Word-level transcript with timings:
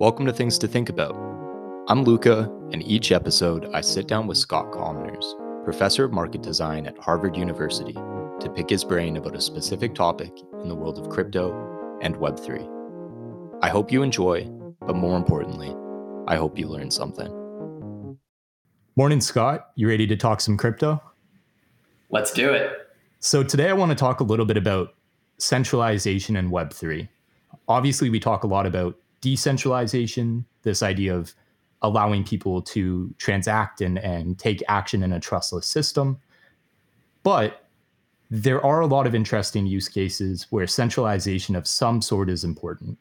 Welcome 0.00 0.24
to 0.24 0.32
Things 0.32 0.56
to 0.60 0.66
Think 0.66 0.88
About. 0.88 1.14
I'm 1.88 2.04
Luca, 2.04 2.50
and 2.72 2.82
each 2.84 3.12
episode 3.12 3.68
I 3.74 3.82
sit 3.82 4.08
down 4.08 4.26
with 4.26 4.38
Scott 4.38 4.72
Kominers, 4.72 5.34
professor 5.62 6.04
of 6.04 6.12
market 6.14 6.40
design 6.40 6.86
at 6.86 6.96
Harvard 6.96 7.36
University, 7.36 7.92
to 7.92 8.50
pick 8.56 8.70
his 8.70 8.82
brain 8.82 9.18
about 9.18 9.36
a 9.36 9.40
specific 9.42 9.94
topic 9.94 10.32
in 10.62 10.70
the 10.70 10.74
world 10.74 10.98
of 10.98 11.10
crypto 11.10 11.98
and 12.00 12.16
Web3. 12.16 12.66
I 13.60 13.68
hope 13.68 13.92
you 13.92 14.02
enjoy, 14.02 14.48
but 14.80 14.96
more 14.96 15.18
importantly, 15.18 15.76
I 16.26 16.36
hope 16.36 16.58
you 16.58 16.66
learn 16.66 16.90
something. 16.90 18.16
Morning, 18.96 19.20
Scott. 19.20 19.68
You 19.74 19.86
ready 19.86 20.06
to 20.06 20.16
talk 20.16 20.40
some 20.40 20.56
crypto? 20.56 20.98
Let's 22.08 22.32
do 22.32 22.54
it. 22.54 22.72
So, 23.18 23.42
today 23.42 23.68
I 23.68 23.74
want 23.74 23.90
to 23.90 23.96
talk 23.96 24.20
a 24.20 24.24
little 24.24 24.46
bit 24.46 24.56
about 24.56 24.94
centralization 25.36 26.36
and 26.36 26.50
Web3. 26.50 27.06
Obviously, 27.68 28.08
we 28.08 28.18
talk 28.18 28.44
a 28.44 28.46
lot 28.46 28.64
about 28.64 28.96
decentralization, 29.20 30.44
this 30.62 30.82
idea 30.82 31.16
of 31.16 31.34
allowing 31.82 32.24
people 32.24 32.60
to 32.60 33.14
transact 33.18 33.80
and, 33.80 33.98
and 33.98 34.38
take 34.38 34.62
action 34.68 35.02
in 35.02 35.12
a 35.12 35.20
trustless 35.20 35.66
system. 35.66 36.18
But 37.22 37.66
there 38.30 38.64
are 38.64 38.80
a 38.80 38.86
lot 38.86 39.06
of 39.06 39.14
interesting 39.14 39.66
use 39.66 39.88
cases 39.88 40.46
where 40.50 40.66
centralization 40.66 41.56
of 41.56 41.66
some 41.66 42.00
sort 42.00 42.30
is 42.30 42.44
important. 42.44 42.98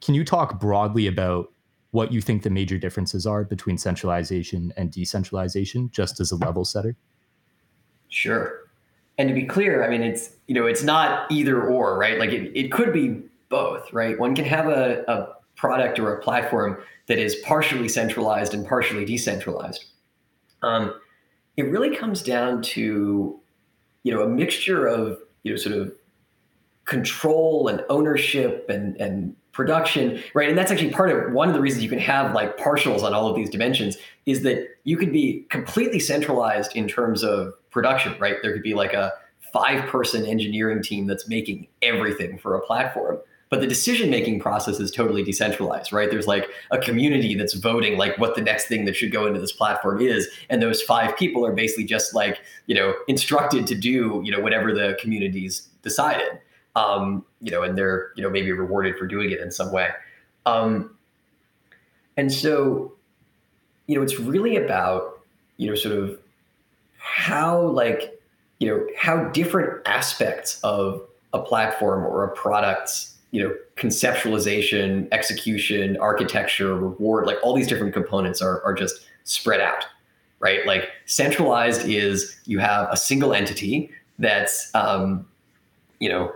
Can 0.00 0.14
you 0.14 0.24
talk 0.24 0.60
broadly 0.60 1.06
about 1.06 1.52
what 1.90 2.12
you 2.12 2.20
think 2.20 2.42
the 2.42 2.50
major 2.50 2.78
differences 2.78 3.26
are 3.26 3.44
between 3.44 3.76
centralization 3.76 4.72
and 4.76 4.92
decentralization, 4.92 5.90
just 5.90 6.20
as 6.20 6.30
a 6.30 6.36
level 6.36 6.64
setter? 6.64 6.96
Sure. 8.08 8.60
And 9.18 9.28
to 9.28 9.34
be 9.34 9.44
clear, 9.44 9.84
I 9.84 9.88
mean, 9.88 10.02
it's 10.02 10.30
you 10.46 10.54
know, 10.54 10.66
it's 10.66 10.82
not 10.82 11.30
either 11.30 11.62
or, 11.62 11.98
right? 11.98 12.18
Like 12.18 12.30
it, 12.30 12.52
it 12.54 12.72
could 12.72 12.92
be 12.92 13.20
both, 13.50 13.92
right? 13.92 14.18
One 14.18 14.34
can 14.34 14.46
have 14.46 14.68
a, 14.68 15.04
a 15.06 15.34
product 15.56 15.98
or 15.98 16.14
a 16.14 16.22
platform 16.22 16.82
that 17.06 17.18
is 17.18 17.34
partially 17.44 17.88
centralized 17.88 18.54
and 18.54 18.66
partially 18.66 19.04
decentralized. 19.04 19.84
Um, 20.62 20.94
it 21.56 21.64
really 21.64 21.94
comes 21.94 22.22
down 22.22 22.62
to, 22.62 23.38
you 24.04 24.14
know, 24.14 24.22
a 24.22 24.28
mixture 24.28 24.86
of, 24.86 25.18
you 25.42 25.52
know, 25.52 25.58
sort 25.58 25.76
of 25.76 25.92
control 26.86 27.68
and 27.68 27.84
ownership 27.90 28.66
and, 28.68 28.96
and 28.96 29.36
production, 29.52 30.22
right? 30.34 30.48
And 30.48 30.56
that's 30.56 30.70
actually 30.70 30.90
part 30.90 31.10
of 31.10 31.32
one 31.32 31.48
of 31.48 31.54
the 31.54 31.60
reasons 31.60 31.82
you 31.82 31.90
can 31.90 31.98
have 31.98 32.34
like 32.34 32.56
partials 32.56 33.02
on 33.02 33.12
all 33.12 33.28
of 33.28 33.36
these 33.36 33.50
dimensions 33.50 33.96
is 34.26 34.42
that 34.42 34.68
you 34.84 34.96
could 34.96 35.12
be 35.12 35.44
completely 35.50 35.98
centralized 35.98 36.74
in 36.76 36.88
terms 36.88 37.22
of 37.22 37.52
production, 37.70 38.14
right? 38.18 38.36
There 38.42 38.52
could 38.52 38.62
be 38.62 38.74
like 38.74 38.94
a 38.94 39.12
five 39.52 39.88
person 39.88 40.24
engineering 40.24 40.82
team 40.82 41.06
that's 41.06 41.28
making 41.28 41.66
everything 41.82 42.38
for 42.38 42.54
a 42.54 42.60
platform 42.60 43.18
but 43.50 43.60
the 43.60 43.66
decision 43.66 44.10
making 44.10 44.38
process 44.40 44.78
is 44.80 44.90
totally 44.90 45.22
decentralized 45.22 45.92
right? 45.92 46.10
There's 46.10 46.26
like 46.26 46.48
a 46.70 46.78
community 46.78 47.34
that's 47.34 47.54
voting 47.54 47.98
like 47.98 48.16
what 48.16 48.34
the 48.34 48.40
next 48.40 48.66
thing 48.66 48.84
that 48.86 48.96
should 48.96 49.12
go 49.12 49.26
into 49.26 49.40
this 49.40 49.52
platform 49.52 50.00
is 50.00 50.28
and 50.48 50.62
those 50.62 50.80
five 50.80 51.16
people 51.16 51.44
are 51.44 51.52
basically 51.52 51.84
just 51.84 52.14
like 52.14 52.40
you 52.66 52.74
know 52.74 52.94
instructed 53.08 53.66
to 53.66 53.74
do 53.74 54.22
you 54.24 54.32
know 54.32 54.40
whatever 54.40 54.72
the 54.72 54.96
community's 55.00 55.68
decided. 55.82 56.38
Um, 56.76 57.24
you 57.42 57.50
know 57.50 57.62
and 57.62 57.76
they're 57.76 58.12
you 58.16 58.22
know 58.22 58.30
maybe 58.30 58.52
rewarded 58.52 58.96
for 58.96 59.06
doing 59.06 59.30
it 59.30 59.40
in 59.40 59.50
some 59.50 59.72
way. 59.72 59.90
Um, 60.46 60.96
and 62.16 62.32
so 62.32 62.94
you 63.86 63.96
know 63.96 64.02
it's 64.02 64.20
really 64.20 64.56
about 64.56 65.20
you 65.56 65.68
know 65.68 65.74
sort 65.74 65.96
of 65.96 66.18
how 66.98 67.60
like 67.60 68.20
you 68.60 68.68
know 68.68 68.86
how 68.96 69.24
different 69.30 69.86
aspects 69.86 70.60
of 70.62 71.02
a 71.32 71.40
platform 71.40 72.04
or 72.04 72.24
a 72.24 72.32
product's 72.34 73.16
you 73.30 73.42
know 73.42 73.54
conceptualization 73.76 75.08
execution 75.12 75.96
architecture 75.98 76.74
reward 76.74 77.26
like 77.26 77.38
all 77.42 77.54
these 77.54 77.68
different 77.68 77.92
components 77.92 78.42
are, 78.42 78.62
are 78.62 78.74
just 78.74 79.06
spread 79.24 79.60
out 79.60 79.84
right? 80.40 80.66
Like 80.66 80.90
centralized 81.04 81.86
is 81.86 82.36
you 82.46 82.58
have 82.58 82.88
a 82.90 82.96
single 82.96 83.32
entity 83.32 83.90
that's 84.18 84.74
um, 84.74 85.26
you 86.00 86.08
know 86.08 86.32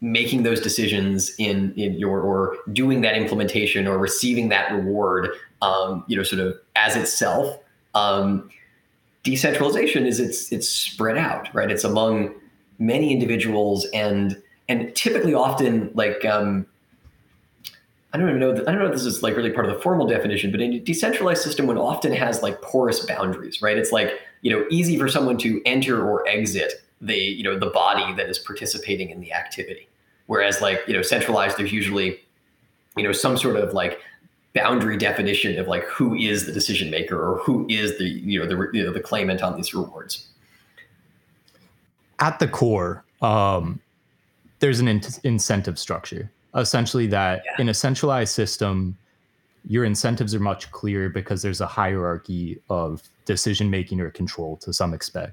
making 0.00 0.44
those 0.44 0.60
decisions 0.60 1.32
in 1.38 1.74
in 1.74 1.94
your 1.94 2.20
or 2.20 2.56
doing 2.72 3.02
that 3.02 3.16
implementation 3.16 3.86
or 3.86 3.98
receiving 3.98 4.48
that 4.48 4.72
reward 4.72 5.28
um, 5.60 6.04
you 6.06 6.16
know 6.16 6.22
sort 6.22 6.40
of 6.40 6.56
as 6.74 6.96
itself. 6.96 7.58
Um, 7.94 8.48
decentralization 9.24 10.06
is 10.06 10.18
it's 10.18 10.50
it's 10.50 10.68
spread 10.68 11.18
out 11.18 11.52
right? 11.52 11.70
It's 11.70 11.84
among 11.84 12.34
many 12.78 13.12
individuals 13.12 13.86
and 13.92 14.40
and 14.68 14.94
typically 14.94 15.34
often 15.34 15.90
like 15.94 16.24
um, 16.24 16.66
I 18.12 18.18
don't 18.18 18.28
even 18.28 18.40
know. 18.40 18.52
I 18.52 18.72
don't 18.72 18.78
know 18.78 18.86
if 18.86 18.92
this 18.92 19.06
is 19.06 19.22
like 19.22 19.36
really 19.36 19.50
part 19.50 19.66
of 19.66 19.74
the 19.74 19.80
formal 19.80 20.06
definition, 20.06 20.50
but 20.50 20.60
in 20.60 20.74
a 20.74 20.80
decentralized 20.80 21.42
system, 21.42 21.66
one 21.66 21.78
often 21.78 22.12
has 22.12 22.42
like 22.42 22.60
porous 22.60 23.04
boundaries, 23.06 23.62
right? 23.62 23.78
It's 23.78 23.92
like 23.92 24.20
you 24.42 24.50
know 24.50 24.66
easy 24.70 24.98
for 24.98 25.08
someone 25.08 25.38
to 25.38 25.62
enter 25.64 26.06
or 26.06 26.26
exit 26.28 26.82
the 27.00 27.16
you 27.16 27.42
know 27.42 27.58
the 27.58 27.70
body 27.70 28.14
that 28.14 28.28
is 28.28 28.38
participating 28.38 29.10
in 29.10 29.20
the 29.20 29.32
activity. 29.32 29.88
Whereas 30.26 30.60
like 30.60 30.80
you 30.86 30.94
know 30.94 31.02
centralized, 31.02 31.56
there's 31.56 31.72
usually 31.72 32.20
you 32.96 33.02
know 33.02 33.12
some 33.12 33.38
sort 33.38 33.56
of 33.56 33.72
like 33.72 33.98
boundary 34.54 34.98
definition 34.98 35.58
of 35.58 35.66
like 35.66 35.84
who 35.84 36.14
is 36.14 36.44
the 36.44 36.52
decision 36.52 36.90
maker 36.90 37.18
or 37.18 37.38
who 37.38 37.66
is 37.70 37.96
the 37.96 38.04
you 38.04 38.38
know 38.38 38.46
the 38.46 38.68
you 38.76 38.84
know 38.84 38.92
the 38.92 39.00
claimant 39.00 39.42
on 39.42 39.56
these 39.56 39.72
rewards. 39.72 40.28
At 42.18 42.38
the 42.38 42.46
core, 42.46 43.04
um, 43.22 43.80
there's 44.62 44.78
an 44.78 44.86
in- 44.88 45.02
incentive 45.24 45.78
structure 45.78 46.30
essentially 46.54 47.06
that 47.08 47.42
yeah. 47.44 47.62
in 47.62 47.68
a 47.68 47.74
centralized 47.74 48.32
system 48.32 48.96
your 49.66 49.84
incentives 49.84 50.34
are 50.34 50.40
much 50.40 50.70
clearer 50.70 51.08
because 51.08 51.42
there's 51.42 51.60
a 51.60 51.66
hierarchy 51.66 52.60
of 52.70 53.02
decision 53.24 53.68
making 53.70 54.00
or 54.00 54.10
control 54.10 54.56
to 54.56 54.72
some 54.72 54.94
extent 54.94 55.32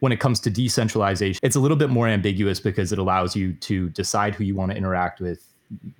when 0.00 0.12
it 0.12 0.18
comes 0.18 0.40
to 0.40 0.50
decentralization 0.50 1.38
it's 1.42 1.56
a 1.56 1.60
little 1.60 1.76
bit 1.76 1.88
more 1.88 2.08
ambiguous 2.08 2.58
because 2.58 2.92
it 2.92 2.98
allows 2.98 3.36
you 3.36 3.52
to 3.54 3.88
decide 3.90 4.34
who 4.34 4.42
you 4.44 4.56
want 4.56 4.72
to 4.72 4.76
interact 4.76 5.20
with 5.20 5.48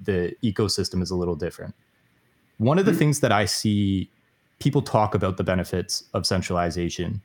the 0.02 0.34
ecosystem 0.42 1.00
is 1.00 1.10
a 1.10 1.16
little 1.16 1.36
different 1.36 1.74
one 2.58 2.78
of 2.78 2.84
the 2.84 2.90
mm-hmm. 2.90 2.98
things 2.98 3.20
that 3.20 3.30
i 3.30 3.44
see 3.44 4.10
people 4.58 4.82
talk 4.82 5.14
about 5.14 5.36
the 5.36 5.44
benefits 5.44 6.04
of 6.12 6.26
centralization 6.26 7.22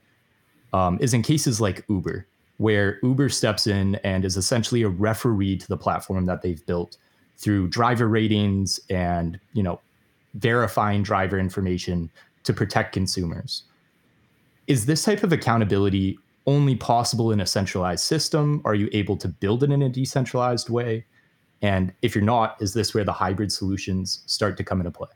um, 0.73 0.99
is 1.01 1.15
in 1.15 1.23
cases 1.23 1.59
like 1.59 1.83
uber 1.89 2.27
where 2.59 2.99
Uber 3.03 3.29
steps 3.29 3.67
in 3.67 3.95
and 4.03 4.25
is 4.25 4.35
essentially 4.35 4.83
a 4.83 4.89
referee 4.89 5.57
to 5.57 5.67
the 5.67 5.77
platform 5.77 6.25
that 6.25 6.41
they've 6.41 6.65
built 6.65 6.97
through 7.37 7.69
driver 7.69 8.07
ratings 8.07 8.81
and, 8.89 9.39
you 9.53 9.63
know, 9.63 9.79
verifying 10.33 11.01
driver 11.01 11.39
information 11.39 12.11
to 12.43 12.53
protect 12.53 12.91
consumers. 12.93 13.63
Is 14.67 14.85
this 14.85 15.03
type 15.03 15.23
of 15.23 15.31
accountability 15.31 16.19
only 16.45 16.75
possible 16.75 17.31
in 17.31 17.39
a 17.39 17.45
centralized 17.45 18.03
system? 18.03 18.61
Are 18.65 18.75
you 18.75 18.89
able 18.91 19.15
to 19.17 19.29
build 19.29 19.63
it 19.63 19.71
in 19.71 19.81
a 19.81 19.89
decentralized 19.89 20.69
way? 20.69 21.05
And 21.61 21.93
if 22.01 22.13
you're 22.13 22.25
not, 22.25 22.61
is 22.61 22.73
this 22.73 22.93
where 22.93 23.05
the 23.05 23.13
hybrid 23.13 23.53
solutions 23.53 24.21
start 24.25 24.57
to 24.57 24.65
come 24.65 24.81
into 24.81 24.91
play? 24.91 25.09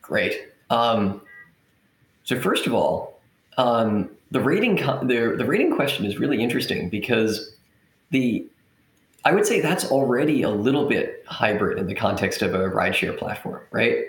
Great. 0.00 0.48
Um, 0.70 1.20
so 2.24 2.40
first 2.40 2.66
of 2.66 2.72
all, 2.72 3.20
um, 3.58 4.08
the 4.32 4.40
rating 4.40 4.76
the, 4.76 5.34
the 5.36 5.44
rating 5.44 5.74
question 5.74 6.06
is 6.06 6.18
really 6.18 6.42
interesting 6.42 6.88
because 6.88 7.54
the 8.10 8.44
I 9.24 9.32
would 9.32 9.46
say 9.46 9.60
that's 9.60 9.84
already 9.90 10.42
a 10.42 10.48
little 10.48 10.88
bit 10.88 11.22
hybrid 11.28 11.78
in 11.78 11.86
the 11.86 11.94
context 11.94 12.42
of 12.42 12.54
a 12.54 12.70
rideshare 12.70 13.16
platform, 13.16 13.60
right? 13.70 14.06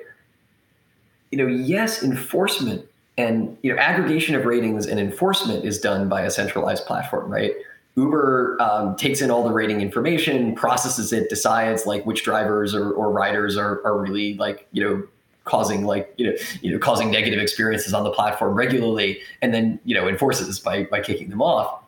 You 1.29 1.37
know, 1.37 1.45
yes, 1.45 2.01
enforcement 2.01 2.85
and 3.17 3.55
you 3.61 3.71
know 3.71 3.79
aggregation 3.79 4.33
of 4.33 4.45
ratings 4.45 4.87
and 4.87 4.99
enforcement 4.99 5.65
is 5.65 5.79
done 5.79 6.07
by 6.09 6.21
a 6.21 6.31
centralized 6.31 6.85
platform, 6.85 7.29
right? 7.29 7.53
Uber 7.95 8.57
um, 8.59 8.95
takes 8.95 9.21
in 9.21 9.29
all 9.29 9.43
the 9.43 9.53
rating 9.53 9.81
information, 9.81 10.55
processes 10.55 11.13
it, 11.13 11.29
decides 11.29 11.85
like 11.85 12.05
which 12.05 12.23
drivers 12.23 12.73
or, 12.73 12.91
or 12.91 13.11
riders 13.11 13.55
are, 13.55 13.85
are 13.85 13.97
really 13.97 14.35
like 14.35 14.67
you 14.71 14.83
know 14.83 15.03
causing 15.45 15.85
like 15.85 16.13
you 16.17 16.25
know 16.25 16.37
you 16.61 16.71
know 16.71 16.79
causing 16.79 17.11
negative 17.11 17.39
experiences 17.39 17.93
on 17.93 18.03
the 18.03 18.11
platform 18.11 18.53
regularly 18.53 19.19
and 19.41 19.53
then 19.53 19.79
you 19.83 19.93
know 19.93 20.07
enforces 20.07 20.59
by 20.59 20.83
by 20.85 21.01
kicking 21.01 21.29
them 21.29 21.41
off. 21.41 21.81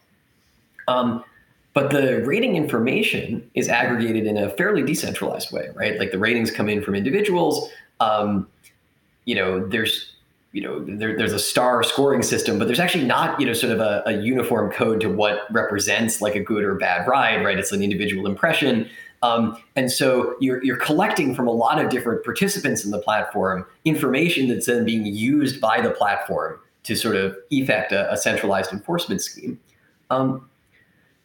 Um, 0.87 1.23
but 1.73 1.91
the 1.91 2.23
rating 2.25 2.55
information 2.55 3.49
is 3.53 3.67
aggregated 3.67 4.25
in 4.25 4.37
a 4.37 4.49
fairly 4.51 4.83
decentralized 4.83 5.51
way 5.51 5.69
right? 5.75 5.97
Like 5.99 6.11
the 6.11 6.19
ratings 6.19 6.51
come 6.51 6.69
in 6.69 6.81
from 6.81 6.95
individuals. 6.95 7.69
Um, 7.99 8.47
you 9.25 9.35
know 9.35 9.65
there's 9.67 10.11
you 10.51 10.61
know 10.61 10.83
there, 10.85 11.17
there's 11.17 11.33
a 11.33 11.39
star 11.39 11.83
scoring 11.83 12.21
system 12.23 12.57
but 12.57 12.65
there's 12.65 12.79
actually 12.79 13.03
not 13.03 13.39
you 13.39 13.45
know 13.45 13.53
sort 13.53 13.73
of 13.73 13.79
a, 13.79 14.03
a 14.05 14.21
uniform 14.21 14.71
code 14.71 15.01
to 15.01 15.09
what 15.09 15.51
represents 15.51 16.21
like 16.21 16.35
a 16.35 16.39
good 16.39 16.63
or 16.63 16.75
bad 16.75 17.07
ride 17.07 17.43
right? 17.43 17.59
It's 17.59 17.71
an 17.71 17.83
individual 17.83 18.25
impression 18.25 18.89
um, 19.25 19.57
and 19.75 19.91
so 19.91 20.35
you're, 20.39 20.63
you're 20.63 20.77
collecting 20.77 21.33
from 21.33 21.47
a 21.47 21.51
lot 21.51 21.83
of 21.83 21.89
different 21.89 22.23
participants 22.23 22.85
in 22.85 22.91
the 22.91 22.99
platform 22.99 23.65
information 23.85 24.47
that's 24.47 24.65
then 24.67 24.85
being 24.85 25.05
used 25.05 25.59
by 25.59 25.81
the 25.81 25.91
platform 25.91 26.59
to 26.83 26.95
sort 26.95 27.15
of 27.15 27.35
effect 27.49 27.91
a, 27.91 28.11
a 28.11 28.17
centralized 28.17 28.71
enforcement 28.71 29.21
scheme. 29.21 29.59
Um, 30.09 30.47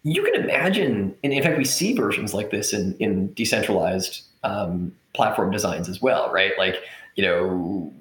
you 0.03 0.23
can 0.23 0.35
imagine, 0.35 1.15
and 1.23 1.33
in 1.33 1.43
fact, 1.43 1.59
we 1.59 1.65
see 1.65 1.93
versions 1.93 2.33
like 2.33 2.51
this 2.51 2.73
in, 2.73 2.97
in 2.99 3.33
decentralized 3.35 4.23
um, 4.45 4.95
platform 5.13 5.51
designs 5.51 5.89
as 5.89 6.01
well, 6.01 6.33
right? 6.33 6.53
Like 6.57 6.77
you 7.17 7.25
know 7.25 7.93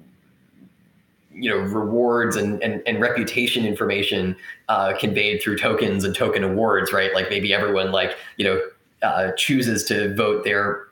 you 1.32 1.48
know 1.48 1.58
rewards 1.58 2.36
and, 2.36 2.62
and, 2.62 2.82
and 2.86 3.00
reputation 3.00 3.64
information 3.64 4.36
uh, 4.68 4.92
conveyed 4.98 5.42
through 5.42 5.56
tokens 5.56 6.04
and 6.04 6.14
token 6.14 6.42
awards 6.42 6.92
right 6.92 7.14
like 7.14 7.30
maybe 7.30 7.52
everyone 7.52 7.92
like 7.92 8.16
you 8.36 8.44
know 8.44 8.60
uh, 9.02 9.32
chooses 9.32 9.84
to 9.84 10.14
vote 10.14 10.44
their 10.44 10.86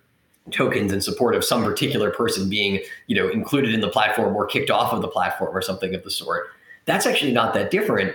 tokens 0.50 0.92
in 0.92 1.00
support 1.00 1.34
of 1.34 1.44
some 1.44 1.62
particular 1.62 2.10
person 2.10 2.48
being 2.48 2.80
you 3.06 3.14
know 3.14 3.28
included 3.28 3.74
in 3.74 3.80
the 3.80 3.88
platform 3.88 4.34
or 4.34 4.46
kicked 4.46 4.70
off 4.70 4.92
of 4.92 5.02
the 5.02 5.08
platform 5.08 5.56
or 5.56 5.62
something 5.62 5.94
of 5.94 6.02
the 6.04 6.10
sort. 6.10 6.46
That's 6.86 7.06
actually 7.06 7.32
not 7.32 7.54
that 7.54 7.70
different. 7.70 8.14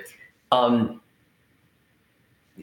Um, 0.52 1.02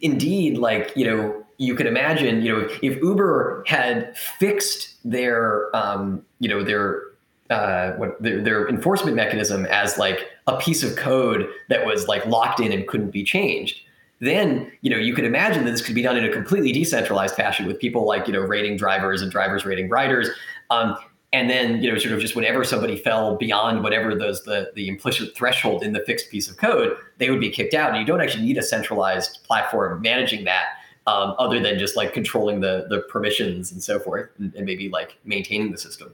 indeed 0.02 0.56
like 0.56 0.92
you 0.96 1.04
know 1.04 1.44
you 1.58 1.74
can 1.74 1.86
imagine 1.86 2.42
you 2.42 2.52
know 2.52 2.68
if 2.82 2.96
uber 3.02 3.62
had 3.66 4.16
fixed 4.16 4.96
their 5.04 5.74
um, 5.76 6.24
you 6.38 6.48
know 6.48 6.62
their 6.62 7.02
uh, 7.50 7.92
what 7.94 8.20
their, 8.22 8.40
their, 8.40 8.68
enforcement 8.68 9.16
mechanism 9.16 9.66
as 9.66 9.98
like 9.98 10.28
a 10.46 10.56
piece 10.56 10.84
of 10.84 10.94
code 10.94 11.48
that 11.68 11.84
was 11.84 12.06
like 12.06 12.24
locked 12.26 12.60
in 12.60 12.70
and 12.70 12.86
couldn't 12.86 13.10
be 13.10 13.24
changed 13.24 13.80
then 14.20 14.70
you 14.82 14.90
know 14.90 14.96
you 14.96 15.14
could 15.14 15.24
imagine 15.24 15.64
that 15.64 15.70
this 15.72 15.82
could 15.82 15.94
be 15.94 16.02
done 16.02 16.16
in 16.16 16.24
a 16.24 16.32
completely 16.32 16.72
decentralized 16.72 17.34
fashion 17.34 17.66
with 17.66 17.78
people 17.78 18.06
like 18.06 18.26
you 18.26 18.32
know 18.32 18.40
rating 18.40 18.76
drivers 18.76 19.22
and 19.22 19.30
drivers 19.30 19.64
rating 19.64 19.88
riders. 19.88 20.28
Um, 20.70 20.96
and 21.32 21.48
then 21.48 21.82
you 21.82 21.90
know 21.90 21.98
sort 21.98 22.12
of 22.12 22.20
just 22.20 22.36
whenever 22.36 22.64
somebody 22.64 22.96
fell 22.96 23.36
beyond 23.36 23.82
whatever 23.82 24.14
those 24.14 24.42
the 24.44 24.72
the 24.74 24.88
implicit 24.88 25.34
threshold 25.36 25.82
in 25.82 25.92
the 25.92 26.00
fixed 26.00 26.30
piece 26.30 26.48
of 26.48 26.56
code 26.56 26.96
they 27.18 27.30
would 27.30 27.40
be 27.40 27.50
kicked 27.50 27.74
out. 27.74 27.90
And 27.90 27.98
you 27.98 28.06
don't 28.06 28.20
actually 28.20 28.44
need 28.44 28.58
a 28.58 28.62
centralized 28.62 29.42
platform 29.44 30.00
managing 30.02 30.44
that 30.44 30.66
um, 31.06 31.34
other 31.38 31.60
than 31.60 31.78
just 31.78 31.96
like 31.96 32.12
controlling 32.12 32.60
the 32.60 32.86
the 32.90 33.00
permissions 33.02 33.72
and 33.72 33.82
so 33.82 33.98
forth 33.98 34.28
and, 34.38 34.54
and 34.54 34.66
maybe 34.66 34.88
like 34.88 35.18
maintaining 35.24 35.72
the 35.72 35.78
system. 35.78 36.12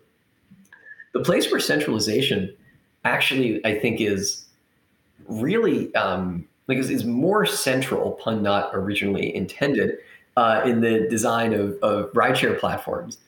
The 1.12 1.20
place 1.20 1.50
where 1.50 1.60
centralization 1.60 2.54
actually, 3.04 3.64
I 3.64 3.78
think, 3.78 4.00
is 4.00 4.44
really 5.28 5.94
um, 5.94 6.46
like 6.68 6.78
is, 6.78 6.90
is 6.90 7.04
more 7.04 7.46
central, 7.46 8.12
pun 8.12 8.42
not 8.42 8.70
originally 8.74 9.34
intended, 9.34 9.98
uh, 10.36 10.62
in 10.64 10.80
the 10.80 11.06
design 11.08 11.52
of, 11.54 11.78
of 11.82 12.12
rideshare 12.12 12.58
platforms, 12.58 13.18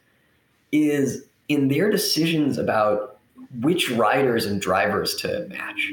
is 0.73 1.25
in 1.49 1.69
their 1.69 1.90
decisions 1.90 2.58
about 2.58 3.19
which 3.61 3.90
riders 3.90 4.44
and 4.44 4.61
drivers 4.61 5.14
to 5.17 5.46
match. 5.49 5.93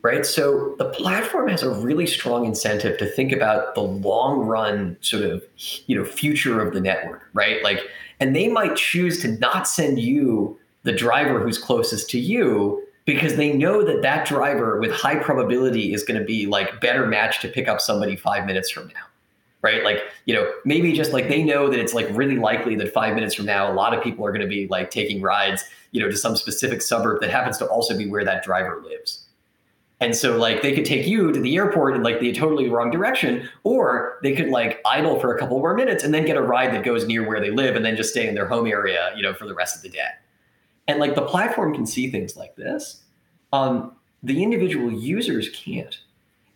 Right. 0.00 0.24
So 0.24 0.76
the 0.78 0.86
platform 0.90 1.48
has 1.48 1.62
a 1.62 1.70
really 1.70 2.06
strong 2.06 2.44
incentive 2.46 2.98
to 2.98 3.06
think 3.06 3.32
about 3.32 3.74
the 3.74 3.82
long 3.82 4.40
run 4.40 4.96
sort 5.00 5.24
of, 5.24 5.44
you 5.86 5.98
know, 5.98 6.04
future 6.04 6.60
of 6.64 6.72
the 6.72 6.80
network, 6.80 7.28
right? 7.34 7.62
Like 7.64 7.80
and 8.20 8.34
they 8.34 8.48
might 8.48 8.76
choose 8.76 9.20
to 9.22 9.28
not 9.38 9.68
send 9.68 9.98
you 9.98 10.58
the 10.84 10.92
driver 10.92 11.40
who's 11.40 11.58
closest 11.58 12.08
to 12.10 12.18
you 12.18 12.82
because 13.08 13.36
they 13.36 13.54
know 13.54 13.82
that 13.82 14.02
that 14.02 14.26
driver 14.26 14.78
with 14.78 14.92
high 14.92 15.14
probability 15.14 15.94
is 15.94 16.04
going 16.04 16.20
to 16.20 16.26
be 16.26 16.44
like 16.44 16.78
better 16.78 17.06
matched 17.06 17.40
to 17.40 17.48
pick 17.48 17.66
up 17.66 17.80
somebody 17.80 18.14
five 18.14 18.44
minutes 18.44 18.70
from 18.70 18.86
now 18.88 19.00
right 19.62 19.82
like 19.82 20.02
you 20.26 20.34
know 20.34 20.46
maybe 20.66 20.92
just 20.92 21.14
like 21.14 21.26
they 21.26 21.42
know 21.42 21.70
that 21.70 21.80
it's 21.80 21.94
like 21.94 22.06
really 22.12 22.36
likely 22.36 22.76
that 22.76 22.92
five 22.92 23.14
minutes 23.14 23.34
from 23.34 23.46
now 23.46 23.72
a 23.72 23.72
lot 23.72 23.94
of 23.94 24.04
people 24.04 24.26
are 24.26 24.30
going 24.30 24.42
to 24.42 24.46
be 24.46 24.68
like 24.68 24.90
taking 24.90 25.22
rides 25.22 25.64
you 25.92 26.02
know 26.02 26.10
to 26.10 26.18
some 26.18 26.36
specific 26.36 26.82
suburb 26.82 27.18
that 27.22 27.30
happens 27.30 27.56
to 27.56 27.64
also 27.68 27.96
be 27.96 28.06
where 28.06 28.26
that 28.26 28.44
driver 28.44 28.82
lives 28.84 29.24
and 30.00 30.14
so 30.14 30.36
like 30.36 30.60
they 30.60 30.74
could 30.74 30.84
take 30.84 31.06
you 31.06 31.32
to 31.32 31.40
the 31.40 31.56
airport 31.56 31.96
in 31.96 32.02
like 32.02 32.20
the 32.20 32.32
totally 32.32 32.68
wrong 32.68 32.88
direction, 32.92 33.48
or 33.64 34.20
they 34.22 34.32
could 34.32 34.46
like 34.46 34.80
idle 34.86 35.18
for 35.18 35.34
a 35.34 35.38
couple 35.40 35.58
more 35.58 35.74
minutes 35.74 36.04
and 36.04 36.14
then 36.14 36.24
get 36.24 36.36
a 36.36 36.40
ride 36.40 36.72
that 36.72 36.84
goes 36.84 37.04
near 37.08 37.26
where 37.26 37.40
they 37.40 37.50
live 37.50 37.74
and 37.74 37.84
then 37.84 37.96
just 37.96 38.10
stay 38.10 38.28
in 38.28 38.36
their 38.36 38.46
home 38.46 38.68
area, 38.68 39.10
you 39.16 39.22
know, 39.22 39.34
for 39.34 39.44
the 39.44 39.54
rest 39.54 39.74
of 39.74 39.82
the 39.82 39.88
day. 39.88 40.06
And 40.88 40.98
like 40.98 41.14
the 41.14 41.22
platform 41.22 41.74
can 41.74 41.86
see 41.86 42.10
things 42.10 42.36
like 42.36 42.56
this. 42.56 43.02
Um, 43.52 43.92
the 44.22 44.42
individual 44.42 44.90
users 44.90 45.50
can't. 45.50 45.96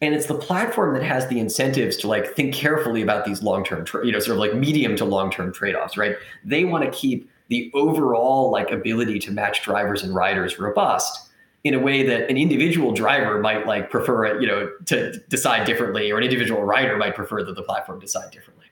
And 0.01 0.15
it's 0.15 0.27
the 0.27 0.35
platform 0.35 0.95
that 0.95 1.05
has 1.05 1.29
the 1.29 1.39
incentives 1.39 1.97
to 1.99 2.09
like 2.09 2.35
think 2.35 2.55
carefully 2.55 3.03
about 3.03 3.25
these 3.25 3.43
long-term, 3.43 3.85
tra- 3.85 4.05
you 4.05 4.11
know, 4.11 4.19
sort 4.19 4.33
of 4.33 4.39
like 4.39 4.55
medium 4.55 4.97
to 4.97 5.05
long-term 5.05 5.53
trade-offs, 5.53 5.97
right? 5.97 6.17
They 6.45 6.65
want 6.65 6.85
to 6.85 6.91
keep 6.91 7.31
the 7.49 7.71
overall 7.75 8.51
like 8.51 8.73
ability 8.73 9.21
to 9.21 9.31
match 9.31 9.63
drivers 9.63 10.03
and 10.03 10.13
riders 10.15 10.59
robust 10.59 11.29
in 11.63 11.75
a 11.75 11.79
way 11.79 12.05
that 12.05 12.29
an 12.29 12.37
individual 12.37 12.93
driver 12.93 13.39
might 13.39 13.67
like 13.67 13.91
prefer 13.91 14.25
it, 14.25 14.43
you 14.43 14.49
know, 14.49 14.73
to 14.87 15.17
decide 15.29 15.65
differently, 15.65 16.11
or 16.11 16.19
an 16.19 16.25
individual 16.25 16.65
rider 16.65 16.97
might 16.97 17.15
prefer 17.15 17.45
that 17.45 17.55
the 17.55 17.63
platform 17.63 18.01
decide 18.01 18.33
differently. 18.33 18.67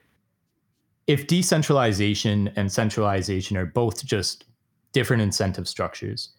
If 1.07 1.29
decentralization 1.29 2.51
and 2.57 2.73
centralization 2.73 3.57
are 3.57 3.67
both 3.67 4.05
just 4.05 4.45
different 4.93 5.23
incentive 5.23 5.69
structures, 5.69 6.31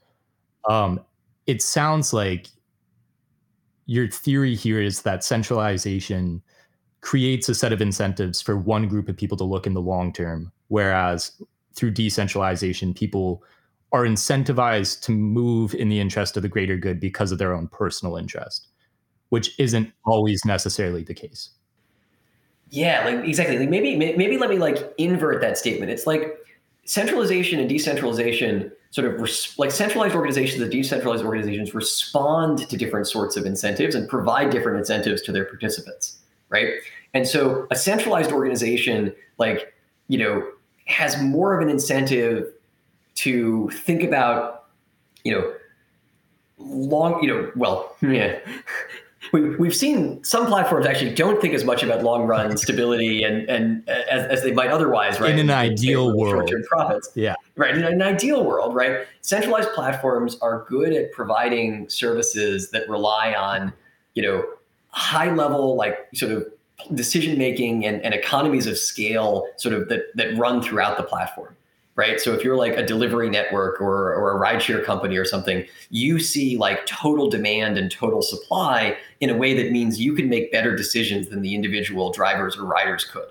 um, 0.70 1.00
it 1.48 1.62
sounds 1.62 2.14
like 2.14 2.48
your 3.86 4.08
theory 4.08 4.56
here 4.56 4.82
is 4.82 5.02
that 5.02 5.24
centralization 5.24 6.42
creates 7.02 7.50
a 7.50 7.56
set 7.56 7.74
of 7.74 7.82
incentives 7.82 8.42
for 8.42 8.56
one 8.56 8.88
group 8.88 9.10
of 9.10 9.18
people 9.18 9.38
to 9.38 9.44
look 9.44 9.66
in 9.66 9.74
the 9.74 9.82
long 9.82 10.14
term, 10.14 10.52
whereas 10.68 11.42
through 11.74 11.92
decentralization, 11.92 12.94
people 12.94 13.44
are 13.92 14.04
incentivized 14.04 15.02
to 15.02 15.12
move 15.12 15.74
in 15.74 15.90
the 15.90 16.00
interest 16.00 16.38
of 16.38 16.44
the 16.44 16.50
greater 16.50 16.78
good 16.78 17.00
because 17.00 17.32
of 17.32 17.38
their 17.38 17.54
own 17.54 17.68
personal 17.68 18.16
interest, 18.16 18.68
which 19.30 19.60
isn't 19.60 19.92
always 20.06 20.46
necessarily 20.46 21.04
the 21.04 21.14
case. 21.14 21.50
Yeah, 22.70 23.04
like 23.04 23.26
exactly. 23.26 23.60
Like 23.60 23.70
maybe 23.70 23.98
maybe 23.98 24.38
let 24.38 24.50
me 24.50 24.58
like 24.58 24.94
invert 24.98 25.42
that 25.42 25.58
statement. 25.58 25.92
It's 25.92 26.08
like 26.08 26.38
centralization 26.92 27.58
and 27.58 27.70
decentralization 27.70 28.70
sort 28.90 29.08
of 29.08 29.22
res- 29.22 29.58
like 29.58 29.72
centralized 29.72 30.14
organizations 30.14 30.62
and 30.62 30.70
decentralized 30.70 31.24
organizations 31.24 31.74
respond 31.74 32.70
to 32.70 32.76
different 32.76 33.08
sorts 33.08 33.38
of 33.38 33.46
incentives 33.46 33.96
and 33.96 34.10
provide 34.10 34.50
different 34.50 34.78
incentives 34.78 35.22
to 35.22 35.32
their 35.32 35.46
participants, 35.46 36.18
right? 36.50 36.68
And 37.14 37.26
so 37.26 37.66
a 37.72 37.78
centralized 37.78 38.34
organization 38.34 39.16
like, 39.38 39.74
you 40.10 40.18
know, 40.18 40.46
has 40.84 41.18
more 41.22 41.56
of 41.56 41.66
an 41.66 41.70
incentive 41.70 42.52
to 43.16 43.70
think 43.70 44.04
about, 44.04 44.66
you 45.24 45.32
know, 45.32 45.54
long, 46.58 47.24
you 47.24 47.30
know, 47.30 47.52
well, 47.56 47.96
hmm. 48.02 48.12
yeah. 48.12 48.38
We, 49.32 49.56
we've 49.56 49.76
seen 49.76 50.24
some 50.24 50.48
platforms 50.48 50.86
actually 50.86 51.14
don't 51.14 51.42
think 51.42 51.54
as 51.54 51.64
much 51.64 51.84
about 51.84 52.04
long 52.04 52.28
run 52.28 52.58
stability 52.66 53.24
and 53.24 53.50
and 53.50 53.88
uh, 53.88 53.94
as, 54.10 54.26
as 54.28 54.44
they 54.44 54.52
might 54.52 54.70
otherwise, 54.70 55.20
right? 55.20 55.32
In 55.32 55.40
an 55.40 55.50
ideal 55.50 56.16
world, 56.16 56.50
short-term 56.50 56.64
profits. 56.64 57.10
Yeah, 57.16 57.36
right. 57.56 57.76
In 57.76 57.84
an 57.84 58.02
ideal 58.02 58.44
world, 58.44 58.76
right? 58.76 59.06
Centralized 59.22 59.70
platforms 59.74 60.38
are 60.42 60.66
good 60.68 60.94
at 60.94 61.12
providing 61.12 61.90
services 61.90 62.72
that 62.72 62.90
rely 62.90 63.34
on, 63.34 63.74
you 64.16 64.24
know, 64.24 64.44
high 64.90 65.34
level 65.34 65.76
like 65.76 66.08
sort 66.14 66.32
of 66.32 66.46
decision 66.94 67.38
making 67.38 67.86
and, 67.86 68.02
and 68.02 68.14
economies 68.14 68.68
of 68.68 68.78
scale, 68.78 69.48
sort 69.58 69.74
of 69.74 69.88
that 69.90 70.06
that 70.16 70.38
run 70.38 70.62
throughout 70.62 70.98
the 70.98 71.04
platform 71.04 71.56
right? 71.96 72.20
So 72.20 72.34
if 72.34 72.44
you're 72.44 72.56
like 72.56 72.76
a 72.78 72.86
delivery 72.86 73.30
network 73.30 73.82
or, 73.82 74.14
or 74.14 74.36
a 74.36 74.40
rideshare 74.40 74.84
company 74.84 75.18
or 75.18 75.26
something, 75.26 75.66
you 75.90 76.20
see 76.20 76.58
like 76.58 76.86
total 76.86 77.30
demand 77.30 77.78
and 77.78 77.92
total 77.92 78.22
supply 78.22 78.98
in 79.20 79.30
a 79.30 79.36
way 79.36 79.54
that 79.56 79.72
means 79.72 80.00
you 80.00 80.14
can 80.16 80.30
make 80.30 80.52
better 80.52 80.76
decisions 80.76 81.30
than 81.30 81.42
the 81.42 81.54
individual 81.54 82.12
drivers 82.12 82.58
or 82.58 82.64
riders 82.64 83.04
could. 83.04 83.28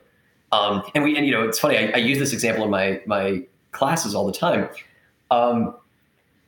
Um, 0.52 0.82
and 0.94 1.04
we, 1.04 1.16
and 1.16 1.26
you 1.26 1.32
know, 1.32 1.46
it's 1.46 1.58
funny. 1.58 1.78
I, 1.78 1.92
I, 1.94 1.96
use 1.96 2.18
this 2.18 2.32
example 2.32 2.64
in 2.64 2.70
my 2.70 3.00
my 3.06 3.42
classes 3.70 4.16
all 4.16 4.26
the 4.26 4.32
time. 4.32 4.68
Um, 5.30 5.76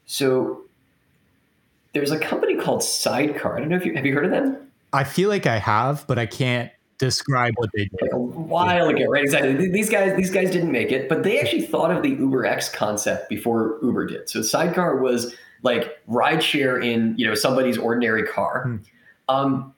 so 0.07 0.63
there's 1.93 2.11
a 2.11 2.19
company 2.19 2.57
called 2.57 2.83
Sidecar. 2.83 3.57
I 3.57 3.61
don't 3.61 3.69
know 3.69 3.77
if 3.77 3.87
you 3.87 3.95
have 3.95 4.05
you 4.05 4.13
heard 4.13 4.25
of 4.25 4.33
them. 4.33 4.57
I 4.93 5.05
feel 5.05 5.29
like 5.29 5.47
I 5.47 5.59
have, 5.59 6.05
but 6.09 6.19
I 6.19 6.27
can't 6.27 6.71
describe 6.99 7.55
what 7.57 7.71
they 7.75 7.85
did 7.85 7.99
like 8.01 8.13
a 8.13 8.19
while 8.19 8.89
ago, 8.89 9.07
right? 9.07 9.25
Exactly. 9.25 9.69
These 9.69 9.91
guys, 9.91 10.17
these 10.17 10.31
guys 10.31 10.51
didn't 10.51 10.73
make 10.73 10.93
it, 10.93 11.09
but 11.09 11.23
they 11.23 11.41
actually 11.41 11.63
thought 11.63 11.91
of 11.91 12.03
the 12.03 12.11
Uber 12.11 12.47
X 12.47 12.69
concept 12.69 13.29
before 13.29 13.79
Uber 13.83 14.07
did. 14.07 14.29
So 14.29 14.43
Sidecar 14.43 14.97
was 14.97 15.35
like 15.63 16.05
rideshare 16.09 16.85
in 16.85 17.15
you 17.17 17.27
know 17.27 17.35
somebody's 17.35 17.79
ordinary 17.79 18.25
car, 18.25 18.65
hmm. 18.65 18.77
um, 19.29 19.75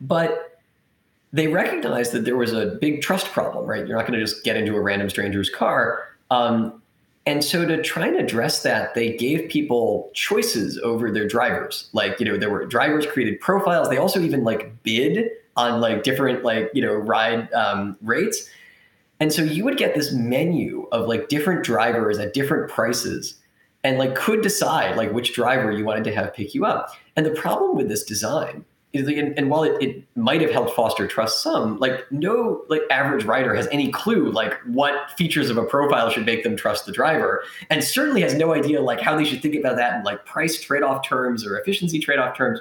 but 0.00 0.60
they 1.32 1.48
recognized 1.48 2.12
that 2.12 2.24
there 2.24 2.36
was 2.36 2.52
a 2.52 2.78
big 2.80 3.00
trust 3.00 3.26
problem, 3.26 3.66
right? 3.66 3.86
You're 3.86 3.96
not 3.96 4.06
going 4.06 4.18
to 4.18 4.24
just 4.24 4.44
get 4.44 4.56
into 4.56 4.76
a 4.76 4.80
random 4.80 5.08
stranger's 5.08 5.48
car. 5.48 6.06
Um, 6.30 6.82
and 7.24 7.42
so 7.42 7.64
to 7.64 7.80
try 7.82 8.08
and 8.08 8.16
address 8.16 8.62
that, 8.64 8.94
they 8.94 9.16
gave 9.16 9.48
people 9.48 10.10
choices 10.12 10.78
over 10.78 11.10
their 11.10 11.26
drivers. 11.26 11.88
Like, 11.92 12.18
you 12.18 12.26
know, 12.26 12.36
there 12.36 12.50
were 12.50 12.66
drivers 12.66 13.06
created 13.06 13.40
profiles. 13.40 13.88
They 13.88 13.96
also 13.96 14.20
even 14.20 14.44
like 14.44 14.82
bid 14.82 15.30
on 15.56 15.80
like 15.80 16.02
different 16.02 16.44
like 16.44 16.70
you 16.74 16.82
know 16.82 16.94
ride 16.94 17.52
um, 17.52 17.96
rates 18.02 18.48
and 19.20 19.32
so 19.32 19.42
you 19.42 19.64
would 19.64 19.76
get 19.76 19.94
this 19.94 20.12
menu 20.12 20.88
of 20.92 21.06
like 21.06 21.28
different 21.28 21.64
drivers 21.64 22.18
at 22.18 22.34
different 22.34 22.70
prices 22.70 23.36
and 23.84 23.98
like 23.98 24.14
could 24.14 24.42
decide 24.42 24.96
like 24.96 25.12
which 25.12 25.34
driver 25.34 25.70
you 25.70 25.84
wanted 25.84 26.04
to 26.04 26.14
have 26.14 26.32
pick 26.34 26.54
you 26.54 26.64
up 26.64 26.90
and 27.16 27.26
the 27.26 27.30
problem 27.30 27.76
with 27.76 27.88
this 27.88 28.04
design 28.04 28.64
is 28.92 29.08
and, 29.08 29.36
and 29.38 29.50
while 29.50 29.64
it, 29.64 29.82
it 29.82 30.04
might 30.16 30.40
have 30.40 30.50
helped 30.50 30.74
foster 30.74 31.06
trust 31.06 31.42
some, 31.42 31.78
like 31.78 32.10
no 32.10 32.62
like 32.68 32.82
average 32.90 33.24
rider 33.24 33.54
has 33.54 33.66
any 33.72 33.90
clue 33.90 34.30
like 34.30 34.54
what 34.66 35.10
features 35.12 35.48
of 35.50 35.56
a 35.56 35.64
profile 35.64 36.10
should 36.10 36.26
make 36.26 36.42
them 36.42 36.56
trust 36.56 36.86
the 36.86 36.92
driver, 36.92 37.42
and 37.70 37.82
certainly 37.82 38.20
has 38.20 38.34
no 38.34 38.52
idea 38.54 38.80
like 38.80 39.00
how 39.00 39.16
they 39.16 39.24
should 39.24 39.40
think 39.40 39.54
about 39.54 39.76
that 39.76 39.98
in 39.98 40.04
like 40.04 40.24
price 40.26 40.60
trade-off 40.60 41.06
terms 41.06 41.46
or 41.46 41.58
efficiency 41.58 41.98
trade-off 41.98 42.36
terms. 42.36 42.60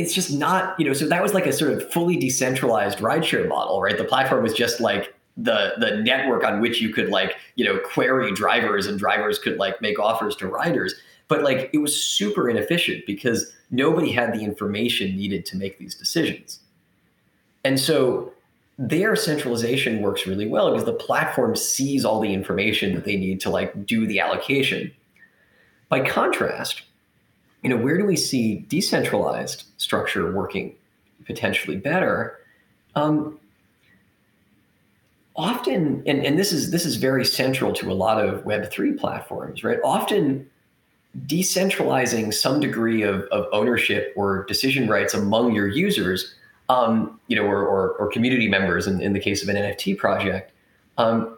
It's 0.00 0.14
just 0.14 0.32
not, 0.32 0.78
you 0.78 0.86
know, 0.86 0.92
so 0.92 1.06
that 1.08 1.22
was 1.22 1.34
like 1.34 1.46
a 1.46 1.52
sort 1.52 1.72
of 1.72 1.90
fully 1.92 2.16
decentralized 2.16 2.98
rideshare 2.98 3.48
model, 3.48 3.80
right? 3.80 3.96
The 3.96 4.04
platform 4.04 4.42
was 4.42 4.52
just 4.52 4.80
like 4.80 5.14
the 5.36 5.74
the 5.78 5.96
network 5.96 6.44
on 6.44 6.60
which 6.60 6.80
you 6.80 6.92
could 6.92 7.08
like, 7.10 7.36
you 7.56 7.64
know, 7.64 7.78
query 7.78 8.32
drivers 8.32 8.86
and 8.86 8.98
drivers 8.98 9.38
could 9.38 9.56
like 9.58 9.80
make 9.80 9.98
offers 9.98 10.34
to 10.36 10.48
riders 10.48 10.94
but 11.28 11.42
like 11.42 11.70
it 11.72 11.78
was 11.78 12.02
super 12.02 12.48
inefficient 12.48 13.04
because 13.06 13.52
nobody 13.70 14.10
had 14.10 14.32
the 14.32 14.40
information 14.40 15.14
needed 15.16 15.46
to 15.46 15.56
make 15.56 15.78
these 15.78 15.94
decisions. 15.94 16.60
And 17.64 17.78
so 17.78 18.32
their 18.78 19.14
centralization 19.14 20.00
works 20.00 20.26
really 20.26 20.46
well 20.46 20.70
because 20.70 20.86
the 20.86 20.92
platform 20.92 21.54
sees 21.54 22.04
all 22.04 22.20
the 22.20 22.32
information 22.32 22.94
that 22.94 23.04
they 23.04 23.16
need 23.16 23.40
to 23.40 23.50
like 23.50 23.86
do 23.86 24.06
the 24.06 24.20
allocation. 24.20 24.90
By 25.90 26.00
contrast, 26.00 26.82
you 27.62 27.70
know, 27.70 27.76
where 27.76 27.98
do 27.98 28.04
we 28.04 28.16
see 28.16 28.56
decentralized 28.68 29.64
structure 29.76 30.32
working 30.32 30.74
potentially 31.26 31.76
better? 31.76 32.38
Um, 32.94 33.38
often, 35.36 36.02
and, 36.06 36.24
and 36.24 36.38
this 36.38 36.52
is 36.52 36.70
this 36.70 36.84
is 36.84 36.96
very 36.96 37.24
central 37.24 37.72
to 37.74 37.90
a 37.90 37.94
lot 37.94 38.22
of 38.22 38.44
Web3 38.44 38.98
platforms, 38.98 39.64
right? 39.64 39.78
Often 39.84 40.48
decentralizing 41.26 42.32
some 42.34 42.60
degree 42.60 43.02
of, 43.02 43.22
of 43.32 43.46
ownership 43.52 44.12
or 44.14 44.44
decision 44.44 44.88
rights 44.88 45.14
among 45.14 45.54
your 45.54 45.66
users, 45.66 46.34
um, 46.68 47.18
you 47.28 47.36
know, 47.36 47.44
or, 47.44 47.66
or, 47.66 47.92
or, 47.92 48.08
community 48.08 48.46
members 48.46 48.86
in, 48.86 49.00
in 49.00 49.14
the 49.14 49.18
case 49.18 49.42
of 49.42 49.48
an 49.48 49.56
NFT 49.56 49.96
project, 49.96 50.52
um, 50.98 51.37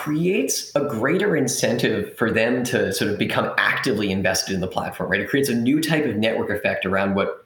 creates 0.00 0.74
a 0.74 0.80
greater 0.86 1.36
incentive 1.36 2.16
for 2.16 2.30
them 2.30 2.64
to 2.64 2.90
sort 2.90 3.10
of 3.10 3.18
become 3.18 3.52
actively 3.58 4.10
invested 4.10 4.54
in 4.54 4.60
the 4.60 4.66
platform, 4.66 5.10
right? 5.10 5.20
It 5.20 5.28
creates 5.28 5.50
a 5.50 5.54
new 5.54 5.80
type 5.82 6.06
of 6.06 6.16
network 6.16 6.48
effect 6.48 6.86
around 6.86 7.14
what 7.14 7.44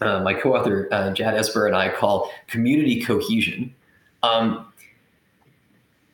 uh, 0.00 0.20
my 0.20 0.32
co-author 0.32 0.88
uh, 0.92 1.12
Jad 1.12 1.34
Esber 1.34 1.66
and 1.66 1.74
I 1.74 1.88
call 1.88 2.30
community 2.46 3.02
cohesion. 3.02 3.74
Um, 4.22 4.72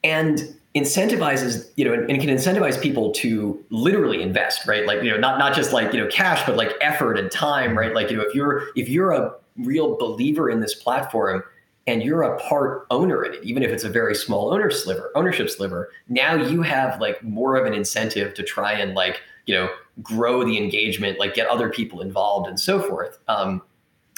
and 0.02 0.56
incentivizes 0.74 1.70
you 1.76 1.84
know 1.84 1.92
and, 1.92 2.10
and, 2.10 2.18
can 2.18 2.30
incentivize 2.30 2.80
people 2.80 3.12
to 3.12 3.62
literally 3.68 4.22
invest 4.22 4.66
right 4.66 4.86
like 4.86 5.02
you 5.02 5.10
know 5.10 5.18
not 5.18 5.38
not 5.38 5.54
just 5.54 5.70
like 5.70 5.92
you 5.92 6.00
know 6.00 6.08
cash 6.08 6.44
but 6.46 6.56
like 6.56 6.72
effort 6.80 7.18
and 7.18 7.30
time 7.30 7.76
right 7.76 7.94
like 7.94 8.10
you 8.10 8.16
know 8.16 8.22
if 8.22 8.34
you're 8.34 8.68
if 8.74 8.88
you're 8.88 9.12
a 9.12 9.34
real 9.58 9.96
believer 9.98 10.48
in 10.48 10.60
this 10.60 10.74
platform 10.74 11.44
and 11.86 12.02
you're 12.02 12.22
a 12.22 12.38
part 12.40 12.86
owner 12.90 13.24
in 13.24 13.34
it 13.34 13.42
even 13.42 13.62
if 13.62 13.70
it's 13.70 13.84
a 13.84 13.88
very 13.88 14.14
small 14.14 14.52
owner 14.52 14.70
sliver 14.70 15.10
ownership 15.14 15.50
sliver 15.50 15.90
now 16.08 16.34
you 16.34 16.62
have 16.62 17.00
like 17.00 17.22
more 17.22 17.56
of 17.56 17.66
an 17.66 17.74
incentive 17.74 18.34
to 18.34 18.42
try 18.42 18.72
and 18.72 18.94
like 18.94 19.20
you 19.46 19.54
know 19.54 19.68
grow 20.02 20.44
the 20.44 20.56
engagement 20.56 21.18
like 21.18 21.34
get 21.34 21.46
other 21.48 21.68
people 21.68 22.00
involved 22.00 22.48
and 22.48 22.58
so 22.58 22.80
forth 22.80 23.18
um, 23.28 23.60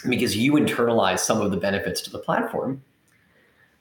because 0.09 0.37
you 0.37 0.53
internalize 0.53 1.21
some 1.21 1.41
of 1.41 1.51
the 1.51 1.57
benefits 1.57 2.01
to 2.01 2.11
the 2.11 2.19
platform 2.19 2.83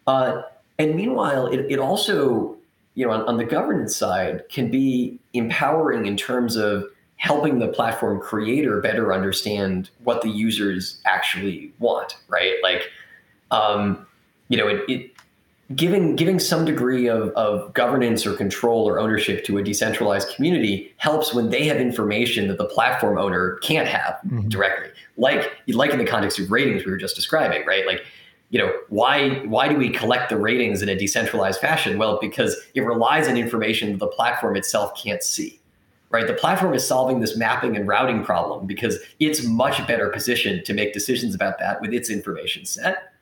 uh, 0.07 0.41
and 0.79 0.95
meanwhile 0.95 1.47
it, 1.47 1.59
it 1.69 1.79
also 1.79 2.57
you 2.95 3.05
know, 3.05 3.11
on, 3.11 3.21
on 3.21 3.37
the 3.37 3.45
governance 3.45 3.95
side 3.95 4.43
can 4.49 4.69
be 4.69 5.19
empowering 5.33 6.05
in 6.05 6.15
terms 6.15 6.55
of 6.55 6.85
helping 7.17 7.59
the 7.59 7.69
platform 7.69 8.19
creator 8.19 8.81
better 8.81 9.13
understand 9.13 9.89
what 10.03 10.21
the 10.21 10.29
users 10.29 11.01
actually 11.05 11.71
want, 11.79 12.17
right? 12.27 12.55
Like, 12.61 12.89
um, 13.53 14.05
you 14.49 14.57
know, 14.57 14.67
it, 14.67 14.83
it 14.89 15.11
giving 15.75 16.15
giving 16.15 16.39
some 16.39 16.65
degree 16.65 17.07
of, 17.07 17.29
of 17.29 17.73
governance 17.73 18.25
or 18.25 18.33
control 18.33 18.87
or 18.87 18.99
ownership 18.99 19.45
to 19.45 19.57
a 19.57 19.63
decentralized 19.63 20.35
community 20.35 20.93
helps 20.97 21.33
when 21.33 21.49
they 21.49 21.65
have 21.65 21.77
information 21.77 22.47
that 22.47 22.57
the 22.57 22.65
platform 22.65 23.17
owner 23.17 23.57
can't 23.57 23.87
have 23.87 24.19
mm-hmm. 24.25 24.47
directly. 24.49 24.89
Like 25.17 25.51
like 25.69 25.91
in 25.91 25.99
the 25.99 26.05
context 26.05 26.39
of 26.39 26.51
ratings 26.51 26.85
we 26.85 26.91
were 26.91 26.97
just 26.97 27.15
describing 27.15 27.65
right? 27.65 27.85
Like 27.87 28.03
you 28.49 28.59
know 28.59 28.71
why 28.89 29.39
why 29.45 29.67
do 29.67 29.75
we 29.75 29.89
collect 29.89 30.29
the 30.29 30.37
ratings 30.37 30.81
in 30.81 30.89
a 30.89 30.95
decentralized 30.95 31.59
fashion? 31.59 31.97
Well 31.97 32.19
because 32.19 32.57
it 32.75 32.81
relies 32.81 33.27
on 33.27 33.37
information 33.37 33.91
that 33.93 33.99
the 33.99 34.07
platform 34.07 34.55
itself 34.55 34.95
can't 35.01 35.23
see 35.23 35.59
right? 36.09 36.27
The 36.27 36.33
platform 36.33 36.75
is 36.75 36.87
solving 36.87 37.21
this 37.21 37.35
mapping 37.35 37.75
and 37.75 37.87
routing 37.87 38.23
problem 38.23 38.67
because 38.67 38.99
it's 39.19 39.43
much 39.43 39.85
better 39.87 40.09
positioned 40.09 40.63
to 40.65 40.73
make 40.75 40.93
decisions 40.93 41.33
about 41.33 41.57
that 41.57 41.81
with 41.81 41.91
its 41.91 42.11
information 42.11 42.65
set 42.65 43.12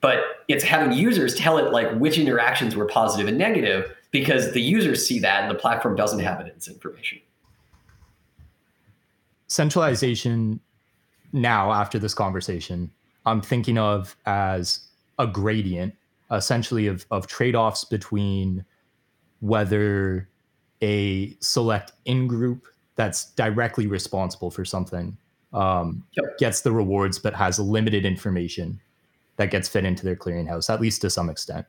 but 0.00 0.44
it's 0.48 0.64
having 0.64 0.92
users 0.92 1.34
tell 1.34 1.58
it 1.58 1.72
like 1.72 1.90
which 1.94 2.18
interactions 2.18 2.76
were 2.76 2.86
positive 2.86 3.28
and 3.28 3.38
negative 3.38 3.94
because 4.10 4.52
the 4.52 4.60
users 4.60 5.06
see 5.06 5.18
that 5.18 5.42
and 5.42 5.50
the 5.50 5.58
platform 5.58 5.94
doesn't 5.94 6.20
have 6.20 6.40
it 6.40 6.44
in 6.44 6.48
its 6.48 6.68
information 6.68 7.20
centralization 9.46 10.60
now 11.32 11.72
after 11.72 11.98
this 11.98 12.14
conversation 12.14 12.90
I'm 13.26 13.40
thinking 13.40 13.78
of 13.78 14.16
as 14.26 14.80
a 15.18 15.26
gradient, 15.26 15.94
essentially 16.30 16.86
of, 16.86 17.06
of 17.10 17.26
trade 17.26 17.54
offs 17.54 17.84
between 17.84 18.64
whether 19.40 20.28
a 20.82 21.36
select 21.40 21.92
in 22.04 22.26
group 22.26 22.66
that's 22.96 23.26
directly 23.32 23.86
responsible 23.86 24.50
for 24.50 24.64
something 24.64 25.16
um, 25.52 26.04
yep. 26.12 26.38
gets 26.38 26.60
the 26.62 26.72
rewards 26.72 27.18
but 27.18 27.34
has 27.34 27.58
limited 27.58 28.04
information 28.04 28.80
that 29.40 29.50
gets 29.50 29.70
fed 29.70 29.86
into 29.86 30.04
their 30.04 30.14
clearinghouse, 30.14 30.68
at 30.68 30.82
least 30.82 31.00
to 31.00 31.08
some 31.08 31.30
extent, 31.30 31.64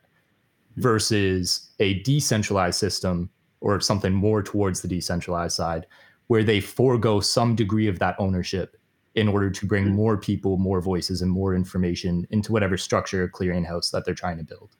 versus 0.76 1.70
a 1.78 2.02
decentralized 2.02 2.78
system 2.78 3.30
or 3.62 3.80
something 3.80 4.12
more 4.12 4.42
towards 4.42 4.82
the 4.82 4.88
decentralized 4.88 5.56
side 5.56 5.86
where 6.26 6.44
they 6.44 6.60
forego 6.60 7.18
some 7.18 7.56
degree 7.56 7.88
of 7.88 7.98
that 7.98 8.14
ownership 8.18 8.76
in 9.14 9.26
order 9.26 9.48
to 9.48 9.66
bring 9.66 9.86
mm-hmm. 9.86 9.94
more 9.94 10.18
people, 10.18 10.58
more 10.58 10.82
voices, 10.82 11.22
and 11.22 11.30
more 11.30 11.54
information 11.54 12.26
into 12.28 12.52
whatever 12.52 12.76
structure 12.76 13.26
clearinghouse 13.26 13.90
that 13.90 14.04
they're 14.04 14.12
trying 14.12 14.36
to 14.36 14.44
build. 14.44 14.76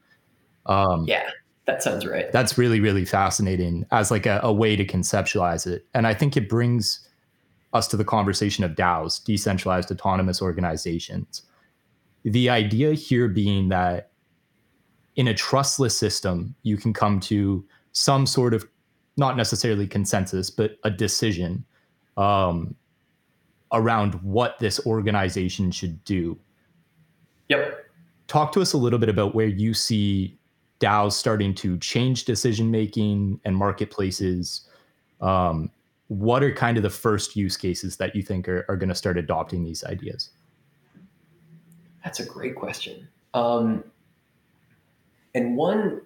Um, 0.67 1.07
yeah, 1.09 1.31
that 1.65 1.83
sounds 1.83 2.05
right. 2.05 2.31
That's 2.31 2.59
really, 2.59 2.81
really 2.81 3.07
fascinating 3.07 3.87
as 3.91 4.11
like 4.11 4.27
a, 4.27 4.39
a 4.43 4.53
way 4.53 4.77
to 4.77 4.85
conceptualize 4.85 5.67
it. 5.67 5.87
And 5.95 6.07
I 6.07 6.13
think 6.13 6.37
it 6.37 6.47
brings 6.47 7.09
us 7.73 7.89
to 7.89 7.97
the 7.97 8.05
conversation 8.05 8.65
of 8.65 8.73
DAOs, 8.73 9.25
decentralized 9.25 9.91
autonomous 9.91 10.43
organizations. 10.43 11.45
The 12.25 12.51
idea 12.51 12.95
here 12.95 13.29
being 13.29 13.69
that 13.71 14.11
in 15.17 15.29
a 15.29 15.35
trustless 15.35 15.97
system, 15.97 16.55
you 16.63 16.77
can 16.77 16.93
come 16.93 17.21
to 17.21 17.65
some 17.93 18.27
sort 18.27 18.55
of 18.55 18.67
not 19.17 19.37
necessarily 19.37 19.87
consensus, 19.87 20.51
but 20.51 20.79
a 20.85 20.91
decision 20.91 21.65
um, 22.17 22.75
around 23.73 24.15
what 24.23 24.59
this 24.59 24.85
organization 24.87 25.71
should 25.71 26.03
do. 26.05 26.39
Yep. 27.49 27.87
Talk 28.29 28.53
to 28.53 28.63
us 28.63 28.73
a 28.73 28.79
little 28.79 28.99
bit 28.99 29.09
about 29.09 29.35
where 29.35 29.47
you 29.47 29.75
see 29.75 30.39
DAOs 30.81 31.13
starting 31.13 31.55
to 31.57 31.79
change 31.79 32.25
decision 32.25 32.71
making 32.71 33.41
and 33.45 33.57
marketplaces. 33.57 34.69
Um, 35.21 35.71
what 36.09 36.43
are 36.43 36.53
kind 36.53 36.77
of 36.77 36.83
the 36.83 36.91
first 36.91 37.37
use 37.37 37.57
cases 37.57 37.97
that 37.99 38.17
you 38.17 38.23
think 38.23 38.49
are, 38.49 38.65
are 38.69 38.77
going 38.77 38.89
to 38.89 38.95
start 38.95 39.19
adopting 39.19 39.65
these 39.65 39.85
ideas? 39.85 40.31
That's 42.05 42.21
a 42.21 42.25
great 42.25 42.57
question. 42.57 43.09
Um, 43.35 43.85
and 45.35 45.57
one, 45.57 46.01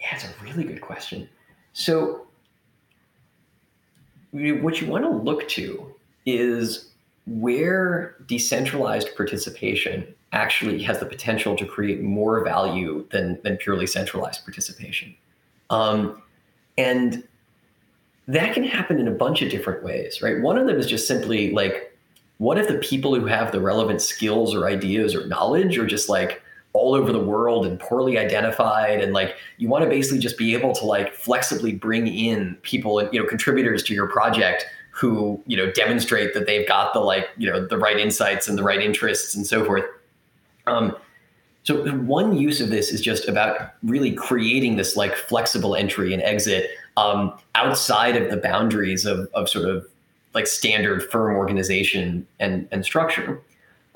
yeah, 0.00 0.14
it's 0.14 0.24
a 0.24 0.30
really 0.42 0.64
good 0.64 0.80
question. 0.80 1.28
So 1.72 2.26
what 4.32 4.80
you 4.80 4.86
want 4.86 5.04
to 5.04 5.10
look 5.10 5.48
to 5.48 5.94
is 6.26 6.90
where 7.26 8.16
decentralized 8.26 9.14
participation 9.16 10.14
actually 10.32 10.82
has 10.82 10.98
the 10.98 11.06
potential 11.06 11.56
to 11.56 11.64
create 11.64 12.02
more 12.02 12.44
value 12.44 13.06
than, 13.10 13.38
than 13.42 13.56
purely 13.56 13.86
centralized 13.86 14.44
participation. 14.44 15.14
Um, 15.70 16.22
and 16.76 17.26
that 18.26 18.52
can 18.52 18.64
happen 18.64 18.98
in 18.98 19.08
a 19.08 19.12
bunch 19.12 19.40
of 19.40 19.50
different 19.50 19.82
ways, 19.82 20.20
right? 20.20 20.40
One 20.40 20.58
of 20.58 20.66
them 20.66 20.78
is 20.78 20.86
just 20.86 21.06
simply 21.06 21.52
like, 21.52 21.97
what 22.38 22.58
if 22.58 22.68
the 22.68 22.78
people 22.78 23.14
who 23.14 23.26
have 23.26 23.52
the 23.52 23.60
relevant 23.60 24.00
skills 24.00 24.54
or 24.54 24.66
ideas 24.66 25.14
or 25.14 25.26
knowledge 25.26 25.76
are 25.76 25.86
just 25.86 26.08
like 26.08 26.42
all 26.72 26.94
over 26.94 27.12
the 27.12 27.18
world 27.18 27.66
and 27.66 27.78
poorly 27.78 28.16
identified? 28.16 29.00
And 29.00 29.12
like 29.12 29.36
you 29.58 29.68
want 29.68 29.84
to 29.84 29.90
basically 29.90 30.20
just 30.20 30.38
be 30.38 30.54
able 30.54 30.72
to 30.74 30.84
like 30.84 31.12
flexibly 31.12 31.74
bring 31.74 32.06
in 32.06 32.56
people 32.62 32.98
and 33.00 33.12
you 33.12 33.20
know 33.20 33.26
contributors 33.26 33.82
to 33.84 33.94
your 33.94 34.06
project 34.06 34.66
who 34.90 35.40
you 35.46 35.56
know 35.56 35.70
demonstrate 35.72 36.34
that 36.34 36.46
they've 36.46 36.66
got 36.66 36.92
the 36.94 37.00
like 37.00 37.28
you 37.36 37.50
know 37.50 37.66
the 37.66 37.78
right 37.78 37.98
insights 37.98 38.48
and 38.48 38.56
the 38.56 38.62
right 38.62 38.80
interests 38.80 39.34
and 39.34 39.46
so 39.46 39.64
forth. 39.64 39.84
Um, 40.66 40.96
so 41.64 41.84
one 41.98 42.36
use 42.36 42.60
of 42.60 42.70
this 42.70 42.90
is 42.90 43.00
just 43.00 43.28
about 43.28 43.72
really 43.82 44.12
creating 44.12 44.76
this 44.76 44.96
like 44.96 45.14
flexible 45.14 45.74
entry 45.74 46.14
and 46.14 46.22
exit 46.22 46.70
um, 46.96 47.36
outside 47.54 48.16
of 48.16 48.30
the 48.30 48.38
boundaries 48.38 49.04
of, 49.04 49.28
of 49.34 49.48
sort 49.48 49.68
of 49.68 49.86
like 50.38 50.46
standard 50.46 51.02
firm 51.10 51.34
organization 51.34 52.24
and 52.38 52.68
and 52.70 52.84
structure. 52.84 53.40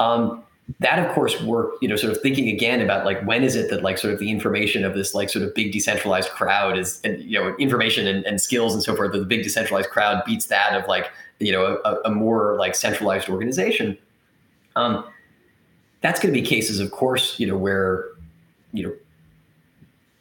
Um, 0.00 0.42
that 0.80 0.99
of 0.99 1.12
course 1.14 1.40
work 1.42 1.75
you 1.80 1.88
know 1.88 1.94
sort 1.94 2.12
of 2.12 2.20
thinking 2.20 2.49
again 2.49 2.80
about 2.80 3.04
like 3.04 3.22
when 3.25 3.44
is 3.44 3.54
it 3.54 3.70
that 3.70 3.82
like 3.82 3.96
sort 3.96 4.12
of 4.12 4.18
the 4.18 4.28
information 4.28 4.84
of 4.84 4.94
this 4.94 5.14
like 5.14 5.30
sort 5.30 5.44
of 5.44 5.54
big 5.54 5.72
decentralized 5.72 6.30
crowd 6.30 6.76
is 6.76 7.00
and 7.04 7.22
you 7.22 7.38
know 7.38 7.54
information 7.58 8.08
and, 8.08 8.25
and 8.26 8.40
skills 8.40 8.75
and 8.75 8.82
so 8.82 8.96
forth 8.96 9.12
that 9.12 9.18
the 9.18 9.25
big 9.25 9.44
decentralized 9.44 9.90
crowd 9.90 10.20
beats 10.25 10.46
that 10.46 10.75
of 10.75 10.87
like 10.88 11.11
you 11.38 11.52
know 11.52 11.80
a, 11.84 11.96
a 12.06 12.11
more 12.11 12.56
like 12.58 12.75
centralized 12.75 13.28
organization 13.28 13.96
um, 14.75 15.04
that's 16.00 16.18
going 16.18 16.34
to 16.34 16.40
be 16.40 16.44
cases 16.44 16.80
of 16.80 16.90
course 16.90 17.38
you 17.38 17.46
know 17.46 17.56
where 17.56 18.06
you 18.72 18.82
know 18.82 18.92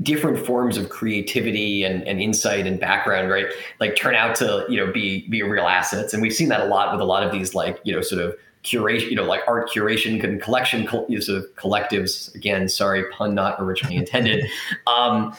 different 0.01 0.43
forms 0.45 0.77
of 0.77 0.89
creativity 0.89 1.83
and, 1.83 2.03
and 2.07 2.21
insight 2.21 2.65
and 2.65 2.79
background 2.79 3.29
right 3.29 3.47
like 3.79 3.95
turn 3.95 4.15
out 4.15 4.35
to 4.35 4.65
you 4.67 4.77
know 4.77 4.91
be 4.91 5.27
be 5.27 5.43
real 5.43 5.67
assets 5.67 6.13
and 6.13 6.21
we've 6.21 6.33
seen 6.33 6.49
that 6.49 6.61
a 6.61 6.65
lot 6.65 6.91
with 6.91 7.01
a 7.01 7.05
lot 7.05 7.23
of 7.23 7.31
these 7.31 7.53
like 7.53 7.79
you 7.83 7.93
know 7.93 8.01
sort 8.01 8.21
of 8.21 8.35
curation, 8.63 9.09
you 9.09 9.15
know, 9.15 9.23
like 9.23 9.41
art 9.47 9.69
curation 9.69 10.23
and 10.23 10.41
collection 10.41 10.87
use 11.07 11.29
of 11.29 11.45
collectives. 11.55 12.33
Again, 12.35 12.69
sorry, 12.69 13.09
pun 13.11 13.33
not 13.33 13.59
originally 13.59 13.95
intended. 13.95 14.45
Um, 14.87 15.35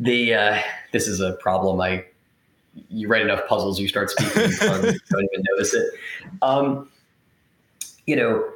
the 0.00 0.34
uh, 0.34 0.58
this 0.92 1.06
is 1.08 1.20
a 1.20 1.32
problem. 1.34 1.80
I 1.80 2.04
you 2.88 3.08
write 3.08 3.22
enough 3.22 3.46
puzzles, 3.48 3.78
you 3.78 3.88
start 3.88 4.10
speaking 4.10 4.32
puns, 4.34 4.58
you 4.94 5.00
don't 5.10 5.28
even 5.32 5.44
notice 5.50 5.74
it. 5.74 5.94
Um, 6.42 6.90
you 8.06 8.16
know, 8.16 8.48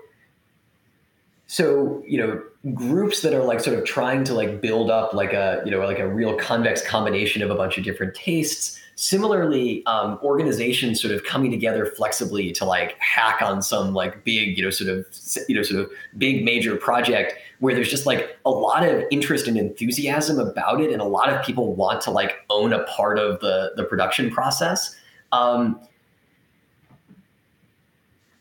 so 1.48 2.02
you 2.06 2.18
know, 2.18 2.40
groups 2.74 3.22
that 3.22 3.34
are 3.34 3.42
like 3.42 3.58
sort 3.60 3.76
of 3.76 3.84
trying 3.84 4.22
to 4.24 4.34
like 4.34 4.60
build 4.60 4.90
up 4.90 5.12
like 5.12 5.32
a 5.32 5.60
you 5.64 5.70
know 5.70 5.80
like 5.80 5.98
a 5.98 6.06
real 6.06 6.36
convex 6.38 6.86
combination 6.86 7.42
of 7.42 7.50
a 7.50 7.56
bunch 7.56 7.76
of 7.76 7.84
different 7.84 8.14
tastes 8.14 8.78
Similarly, 9.00 9.86
um, 9.86 10.18
organizations 10.24 11.00
sort 11.00 11.14
of 11.14 11.22
coming 11.22 11.52
together 11.52 11.86
flexibly 11.86 12.50
to 12.50 12.64
like 12.64 12.96
hack 12.98 13.40
on 13.40 13.62
some 13.62 13.94
like 13.94 14.24
big, 14.24 14.58
you 14.58 14.64
know, 14.64 14.70
sort 14.70 14.90
of, 14.90 15.06
you 15.48 15.54
know, 15.54 15.62
sort 15.62 15.82
of 15.82 15.90
big 16.16 16.44
major 16.44 16.74
project 16.74 17.34
where 17.60 17.76
there's 17.76 17.90
just 17.90 18.06
like 18.06 18.36
a 18.44 18.50
lot 18.50 18.82
of 18.82 19.04
interest 19.12 19.46
and 19.46 19.56
enthusiasm 19.56 20.40
about 20.40 20.80
it, 20.80 20.90
and 20.90 21.00
a 21.00 21.04
lot 21.04 21.32
of 21.32 21.40
people 21.46 21.76
want 21.76 22.00
to 22.00 22.10
like 22.10 22.38
own 22.50 22.72
a 22.72 22.82
part 22.86 23.20
of 23.20 23.38
the 23.38 23.70
the 23.76 23.84
production 23.84 24.32
process. 24.32 24.96
Um, 25.30 25.80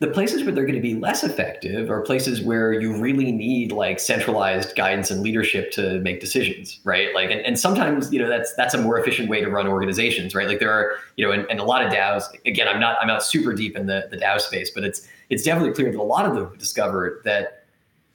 the 0.00 0.06
places 0.06 0.44
where 0.44 0.52
they're 0.52 0.64
going 0.64 0.76
to 0.76 0.80
be 0.80 0.94
less 0.94 1.24
effective 1.24 1.90
are 1.90 2.02
places 2.02 2.40
where 2.40 2.72
you 2.72 2.96
really 2.96 3.32
need 3.32 3.72
like 3.72 3.98
centralized 3.98 4.76
guidance 4.76 5.10
and 5.10 5.22
leadership 5.22 5.72
to 5.72 5.98
make 6.00 6.20
decisions 6.20 6.78
right? 6.84 7.14
Like 7.14 7.30
and, 7.30 7.40
and 7.40 7.58
sometimes 7.58 8.12
you 8.12 8.20
know 8.20 8.28
that's 8.28 8.54
that's 8.54 8.74
a 8.74 8.78
more 8.78 8.98
efficient 8.98 9.28
way 9.28 9.40
to 9.40 9.50
run 9.50 9.66
organizations 9.66 10.34
right? 10.34 10.46
Like 10.46 10.60
there 10.60 10.72
are 10.72 10.98
you 11.16 11.26
know 11.26 11.32
and, 11.32 11.46
and 11.50 11.58
a 11.58 11.64
lot 11.64 11.84
of 11.84 11.92
daos 11.92 12.24
again 12.46 12.68
i'm 12.68 12.80
not 12.80 12.96
i'm 13.00 13.08
not 13.08 13.22
super 13.22 13.52
deep 13.52 13.76
in 13.76 13.86
the 13.86 14.08
the 14.10 14.16
dao 14.16 14.40
space 14.40 14.70
but 14.70 14.84
it's 14.84 15.06
it's 15.30 15.42
definitely 15.42 15.72
clear 15.74 15.90
that 15.90 15.98
a 15.98 16.02
lot 16.02 16.24
of 16.24 16.34
them 16.34 16.44
have 16.44 16.58
discovered 16.58 17.20
that 17.24 17.64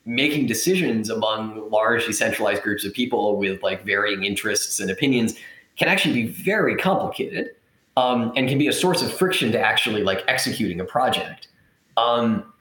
making 0.06 0.48
decisions 0.48 1.10
among 1.10 1.70
large 1.70 2.06
decentralized 2.06 2.62
groups 2.64 2.84
of 2.84 2.94
people 2.94 3.38
with 3.38 3.62
like 3.62 3.86
varying 3.86 4.24
interests 4.24 4.80
and 4.80 4.90
opinions 4.90 5.36
can 5.78 5.88
actually 5.88 6.14
be 6.14 6.28
very 6.28 6.76
complicated 6.76 7.52
um, 7.96 8.34
and 8.36 8.50
can 8.50 8.58
be 8.58 8.68
a 8.68 8.74
source 8.74 9.02
of 9.02 9.14
friction 9.14 9.52
to 9.52 9.60
actually 9.60 10.04
like 10.04 10.24
executing 10.28 10.80
a 10.80 10.86
project 10.86 11.48
um, 11.98 12.52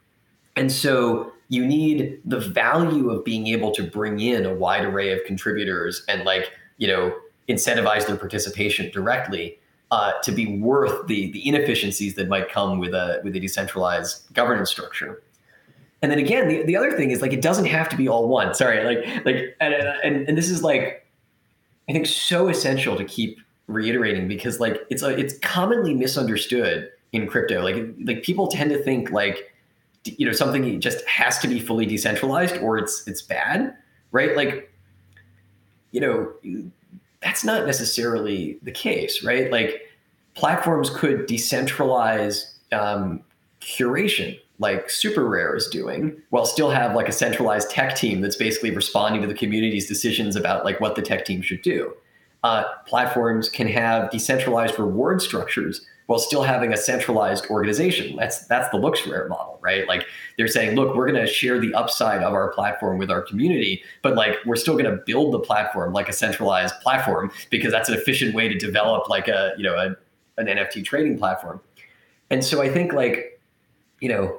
and 0.57 0.71
so 0.71 1.33
you 1.49 1.67
need 1.67 2.21
the 2.25 2.41
value 2.41 3.11
of 3.11 3.25
being 3.25 3.47
able 3.49 3.73
to 3.73 3.83
bring 3.83 4.21
in 4.21 4.47
a 4.47 4.55
wide 4.55 4.85
array 4.85 5.13
of 5.13 5.25
contributors 5.27 6.03
and 6.09 6.25
like, 6.25 6.51
you 6.79 6.89
know, 6.89 7.15
incentivize 7.49 8.07
their 8.07 8.17
participation 8.17 8.91
directly 8.91 9.59
uh, 9.91 10.13
to 10.23 10.33
be 10.33 10.59
worth 10.59 11.07
the 11.07 11.31
the 11.33 11.47
inefficiencies 11.47 12.15
that 12.15 12.29
might 12.29 12.49
come 12.49 12.79
with 12.79 12.95
a 12.95 13.21
with 13.23 13.37
a 13.37 13.41
decentralized 13.41 14.33
governance 14.33 14.71
structure. 14.71 15.23
And 16.01 16.11
then 16.11 16.19
again, 16.19 16.49
the, 16.49 16.63
the 16.63 16.77
other 16.77 16.97
thing 16.97 17.11
is 17.11 17.21
like 17.21 17.33
it 17.33 17.43
doesn't 17.43 17.67
have 17.67 17.89
to 17.91 17.97
be 17.97 18.09
all 18.09 18.27
one. 18.27 18.55
Sorry, 18.55 18.83
like 18.85 19.27
like 19.27 19.57
and, 19.61 19.75
and 19.75 20.29
and 20.29 20.39
this 20.39 20.49
is 20.49 20.63
like 20.63 21.07
I 21.89 21.93
think 21.93 22.07
so 22.07 22.49
essential 22.49 22.97
to 22.97 23.05
keep 23.05 23.39
reiterating 23.67 24.27
because 24.29 24.59
like 24.59 24.81
it's 24.89 25.03
a, 25.03 25.11
it's 25.11 25.39
commonly 25.39 25.95
misunderstood 25.95 26.91
in 27.13 27.27
crypto. 27.27 27.63
Like 27.63 27.77
like 28.05 28.23
people 28.23 28.49
tend 28.49 28.71
to 28.71 28.83
think 28.83 29.11
like 29.11 29.53
you 30.05 30.27
know 30.27 30.33
something 30.33 30.81
just 30.81 31.07
has 31.07 31.39
to 31.39 31.49
be 31.49 31.61
fully 31.61 31.87
decentralized 31.87 32.57
or 32.59 32.79
it's 32.79 33.07
it's 33.07 33.23
bad, 33.23 33.77
right? 34.11 34.37
Like 34.37 34.73
you 35.93 36.01
know 36.01 36.33
that's 37.23 37.45
not 37.45 37.67
necessarily 37.67 38.59
the 38.63 38.73
case, 38.73 39.23
right? 39.23 39.51
Like 39.51 39.83
platforms 40.35 40.91
could 40.91 41.29
decentralize 41.29 42.55
um, 42.73 43.23
curation 43.61 44.39
like 44.59 44.89
SuperRare 44.89 45.57
is 45.57 45.67
doing 45.67 46.17
while 46.31 46.47
still 46.47 46.71
have 46.71 46.95
like 46.95 47.09
a 47.09 47.13
centralized 47.13 47.71
tech 47.71 47.97
team 47.97 48.21
that's 48.21 48.37
basically 48.37 48.71
responding 48.71 49.21
to 49.21 49.27
the 49.27 49.35
community's 49.35 49.89
decisions 49.89 50.37
about 50.37 50.65
like 50.65 50.81
what 50.81 50.95
the 50.95 51.03
tech 51.03 51.25
team 51.25 51.43
should 51.43 51.63
do 51.63 51.93
uh, 52.45 52.65
platforms 52.87 53.49
can 53.49 53.67
have 53.67 54.11
decentralized 54.11 54.79
reward 54.79 55.21
structures 55.21 55.87
while 56.07 56.19
still 56.19 56.43
having 56.43 56.73
a 56.73 56.77
centralized 56.77 57.47
organization. 57.47 58.17
That's 58.17 58.47
that's 58.47 58.69
the 58.71 58.79
LooksRare 58.79 59.29
model, 59.29 59.59
right? 59.63 59.87
Like 59.87 60.05
they're 60.37 60.49
saying, 60.49 60.77
look, 60.77 60.95
we're 60.95 61.11
going 61.11 61.25
to 61.25 61.31
share 61.31 61.59
the 61.59 61.73
upside 61.75 62.23
of 62.23 62.35
our 62.35 62.53
platform 62.53 62.99
with 62.99 63.11
our 63.11 63.23
community, 63.23 63.83
but 64.03 64.15
like 64.15 64.37
we're 64.45 64.57
still 64.57 64.75
going 64.75 64.91
to 64.91 65.03
build 65.05 65.33
the 65.33 65.41
platform 65.41 65.93
like 65.93 66.09
a 66.09 66.13
centralized 66.13 66.75
platform 66.81 67.31
because 67.51 67.73
that's 67.73 67.89
an 67.89 67.95
efficient 67.95 68.35
way 68.35 68.49
to 68.49 68.59
develop 68.59 69.09
like 69.09 69.29
a 69.29 69.53
you 69.57 69.63
know 69.63 69.75
a, 69.75 70.41
an 70.41 70.47
NFT 70.47 70.85
trading 70.85 71.19
platform. 71.19 71.61
And 72.31 72.45
so 72.45 72.63
I 72.63 72.69
think 72.69 72.93
like 72.93 73.41
you 74.01 74.09
know 74.09 74.39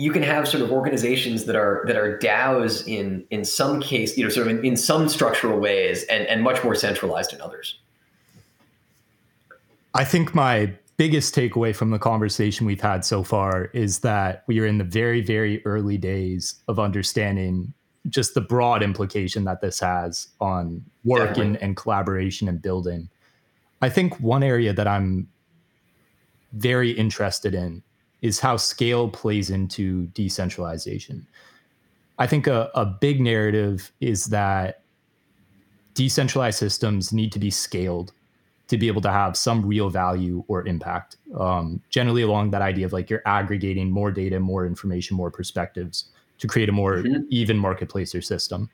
you 0.00 0.12
can 0.12 0.22
have 0.22 0.48
sort 0.48 0.62
of 0.62 0.72
organizations 0.72 1.44
that 1.44 1.56
are 1.56 1.84
that 1.86 1.96
are 1.96 2.18
DAOs 2.18 2.88
in 2.88 3.22
in 3.30 3.44
some 3.44 3.80
case, 3.82 4.16
you 4.16 4.24
know, 4.24 4.30
sort 4.30 4.46
of 4.46 4.56
in, 4.56 4.64
in 4.64 4.76
some 4.76 5.10
structural 5.10 5.60
ways 5.60 6.04
and, 6.04 6.26
and 6.26 6.42
much 6.42 6.64
more 6.64 6.74
centralized 6.74 7.34
in 7.34 7.40
others. 7.42 7.78
I 9.94 10.04
think 10.04 10.34
my 10.34 10.72
biggest 10.96 11.34
takeaway 11.34 11.74
from 11.74 11.90
the 11.90 11.98
conversation 11.98 12.66
we've 12.66 12.80
had 12.80 13.04
so 13.04 13.22
far 13.22 13.66
is 13.72 14.00
that 14.00 14.44
we 14.46 14.60
are 14.60 14.66
in 14.66 14.78
the 14.78 14.84
very, 14.84 15.20
very 15.20 15.64
early 15.64 15.98
days 15.98 16.56
of 16.68 16.78
understanding 16.78 17.72
just 18.08 18.34
the 18.34 18.40
broad 18.40 18.82
implication 18.82 19.44
that 19.44 19.60
this 19.60 19.80
has 19.80 20.28
on 20.40 20.84
work 21.04 21.36
and, 21.36 21.56
and 21.58 21.76
collaboration 21.76 22.48
and 22.48 22.62
building. 22.62 23.08
I 23.82 23.88
think 23.88 24.18
one 24.20 24.42
area 24.42 24.72
that 24.72 24.86
I'm 24.86 25.28
very 26.52 26.90
interested 26.90 27.54
in 27.54 27.82
is 28.22 28.40
how 28.40 28.56
scale 28.56 29.08
plays 29.08 29.50
into 29.50 30.06
decentralization. 30.08 31.26
I 32.18 32.26
think 32.26 32.46
a, 32.46 32.70
a 32.74 32.84
big 32.84 33.20
narrative 33.20 33.90
is 34.00 34.26
that 34.26 34.82
decentralized 35.94 36.58
systems 36.58 37.12
need 37.12 37.32
to 37.32 37.38
be 37.38 37.50
scaled 37.50 38.12
to 38.70 38.78
be 38.78 38.86
able 38.86 39.00
to 39.02 39.10
have 39.10 39.36
some 39.36 39.66
real 39.66 39.90
value 39.90 40.44
or 40.46 40.64
impact. 40.64 41.16
Um, 41.36 41.82
generally, 41.90 42.22
along 42.22 42.52
that 42.52 42.62
idea 42.62 42.86
of 42.86 42.92
like 42.92 43.10
you're 43.10 43.22
aggregating 43.26 43.90
more 43.90 44.12
data, 44.12 44.38
more 44.38 44.64
information, 44.64 45.16
more 45.16 45.30
perspectives 45.30 46.10
to 46.38 46.46
create 46.46 46.68
a 46.68 46.72
more 46.72 46.98
mm-hmm. 46.98 47.22
even 47.30 47.58
marketplace 47.58 48.14
or 48.14 48.22
system. 48.22 48.70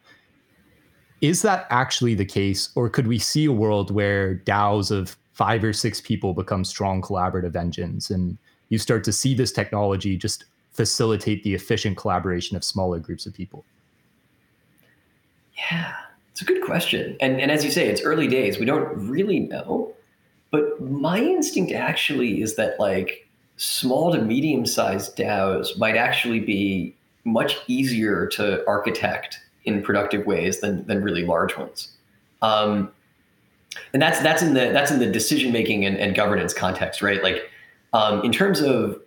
Is 1.22 1.40
that 1.42 1.66
actually 1.70 2.14
the 2.14 2.26
case, 2.26 2.68
or 2.74 2.90
could 2.90 3.06
we 3.06 3.18
see 3.18 3.46
a 3.46 3.52
world 3.52 3.90
where 3.90 4.37
DAOs 4.44 4.90
of 4.90 5.16
five 5.32 5.64
or 5.64 5.72
six 5.72 5.98
people 5.98 6.35
become 6.35 6.62
strong 6.62 7.00
collaborative 7.00 7.56
engines, 7.56 8.11
and 8.11 8.37
you 8.68 8.76
start 8.76 9.02
to 9.04 9.12
see 9.12 9.35
this 9.35 9.50
technology 9.50 10.14
just 10.18 10.44
facilitate 10.72 11.42
the 11.42 11.54
efficient 11.54 11.96
collaboration 11.96 12.54
of 12.54 12.62
smaller 12.62 12.98
groups 12.98 13.24
of 13.24 13.32
people? 13.32 13.64
Yeah, 15.70 15.94
it's 16.37 16.42
a 16.42 16.44
good 16.44 16.62
question. 16.62 17.16
And, 17.18 17.40
and 17.40 17.51
as 17.51 17.64
you 17.64 17.70
say, 17.70 17.88
it's 17.88 18.03
early 18.03 18.29
days. 18.29 18.59
We 18.59 18.66
don't 18.66 18.94
really 19.09 19.40
know. 19.40 19.94
But 20.51 20.79
my 20.83 21.18
instinct 21.18 21.72
actually 21.72 22.42
is 22.42 22.57
that 22.57 22.79
like 22.79 23.27
small 23.57 24.12
to 24.12 24.20
medium 24.20 24.66
sized 24.66 25.16
DAOs 25.16 25.79
might 25.79 25.96
actually 25.96 26.40
be 26.40 26.94
much 27.25 27.57
easier 27.68 28.27
to 28.27 28.62
architect 28.68 29.40
in 29.64 29.83
productive 29.83 30.27
ways 30.27 30.61
than, 30.61 30.87
than 30.87 31.03
really 31.03 31.25
large 31.25 31.57
ones. 31.57 31.88
Um, 32.42 32.92
and 33.94 34.03
that's 34.03 34.20
that's 34.20 34.42
in 34.42 34.53
the 34.53 34.72
that's 34.72 34.90
in 34.90 34.99
the 34.99 35.11
decision 35.11 35.53
making 35.53 35.87
and, 35.87 35.96
and 35.96 36.14
governance 36.14 36.53
context, 36.53 37.01
right? 37.01 37.22
Like 37.22 37.51
um, 37.94 38.22
in 38.22 38.31
terms 38.31 38.61
of 38.61 39.01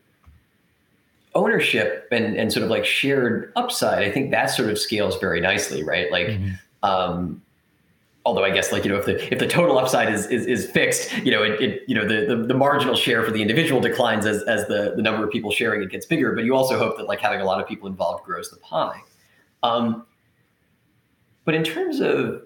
ownership 1.36 2.08
and, 2.12 2.36
and 2.36 2.52
sort 2.52 2.63
of 2.63 2.72
like 2.72 2.86
shared 2.86 3.52
upside, 3.56 4.02
I 4.02 4.10
think 4.10 4.32
that 4.32 4.48
sort 4.48 4.72
of 4.72 4.80
scales 4.80 5.20
very 5.20 5.39
nicely, 5.39 5.84
right? 5.84 6.12
Like 6.12 6.28
mm-hmm. 6.28 6.56
Um, 6.84 7.42
although 8.26 8.44
I 8.44 8.52
guess 8.52 8.72
like 8.72 8.86
you 8.86 8.92
know 8.92 8.98
if 8.98 9.06
the 9.06 9.34
if 9.34 9.39
the 9.39 9.48
total 9.48 9.78
upside 9.78 10.13
is 10.13 10.28
is, 10.28 10.46
is 10.46 10.70
fixed, 10.70 11.18
you 11.20 11.32
know 11.32 11.44
it, 11.44 11.62
it 11.62 11.84
you 11.88 11.96
know 11.96 12.08
the, 12.08 12.36
the, 12.36 12.44
the 12.48 12.54
marginal 12.54 12.96
share 12.96 13.24
for 13.24 13.32
the 13.32 13.42
individual 13.42 13.82
declines 13.82 14.26
as 14.26 14.44
as 14.44 14.68
the 14.68 14.94
the 14.96 15.02
number 15.02 15.24
of 15.24 15.32
people 15.32 15.52
sharing 15.52 15.82
it 15.82 15.89
gets 15.89 16.06
bigger. 16.06 16.34
But 16.34 16.44
you 16.44 16.56
also 16.56 16.78
hope 16.78 16.98
that 16.98 17.08
like 17.08 17.20
having 17.20 17.42
a 17.42 17.46
lot 17.46 17.62
of 17.62 17.68
people 17.68 17.88
involved 17.88 18.24
grows 18.24 18.50
the 18.50 18.58
pie. 18.58 19.02
Um, 19.63 20.06
but 21.46 21.56
in 21.56 21.63
terms 21.63 22.00
of 22.00 22.44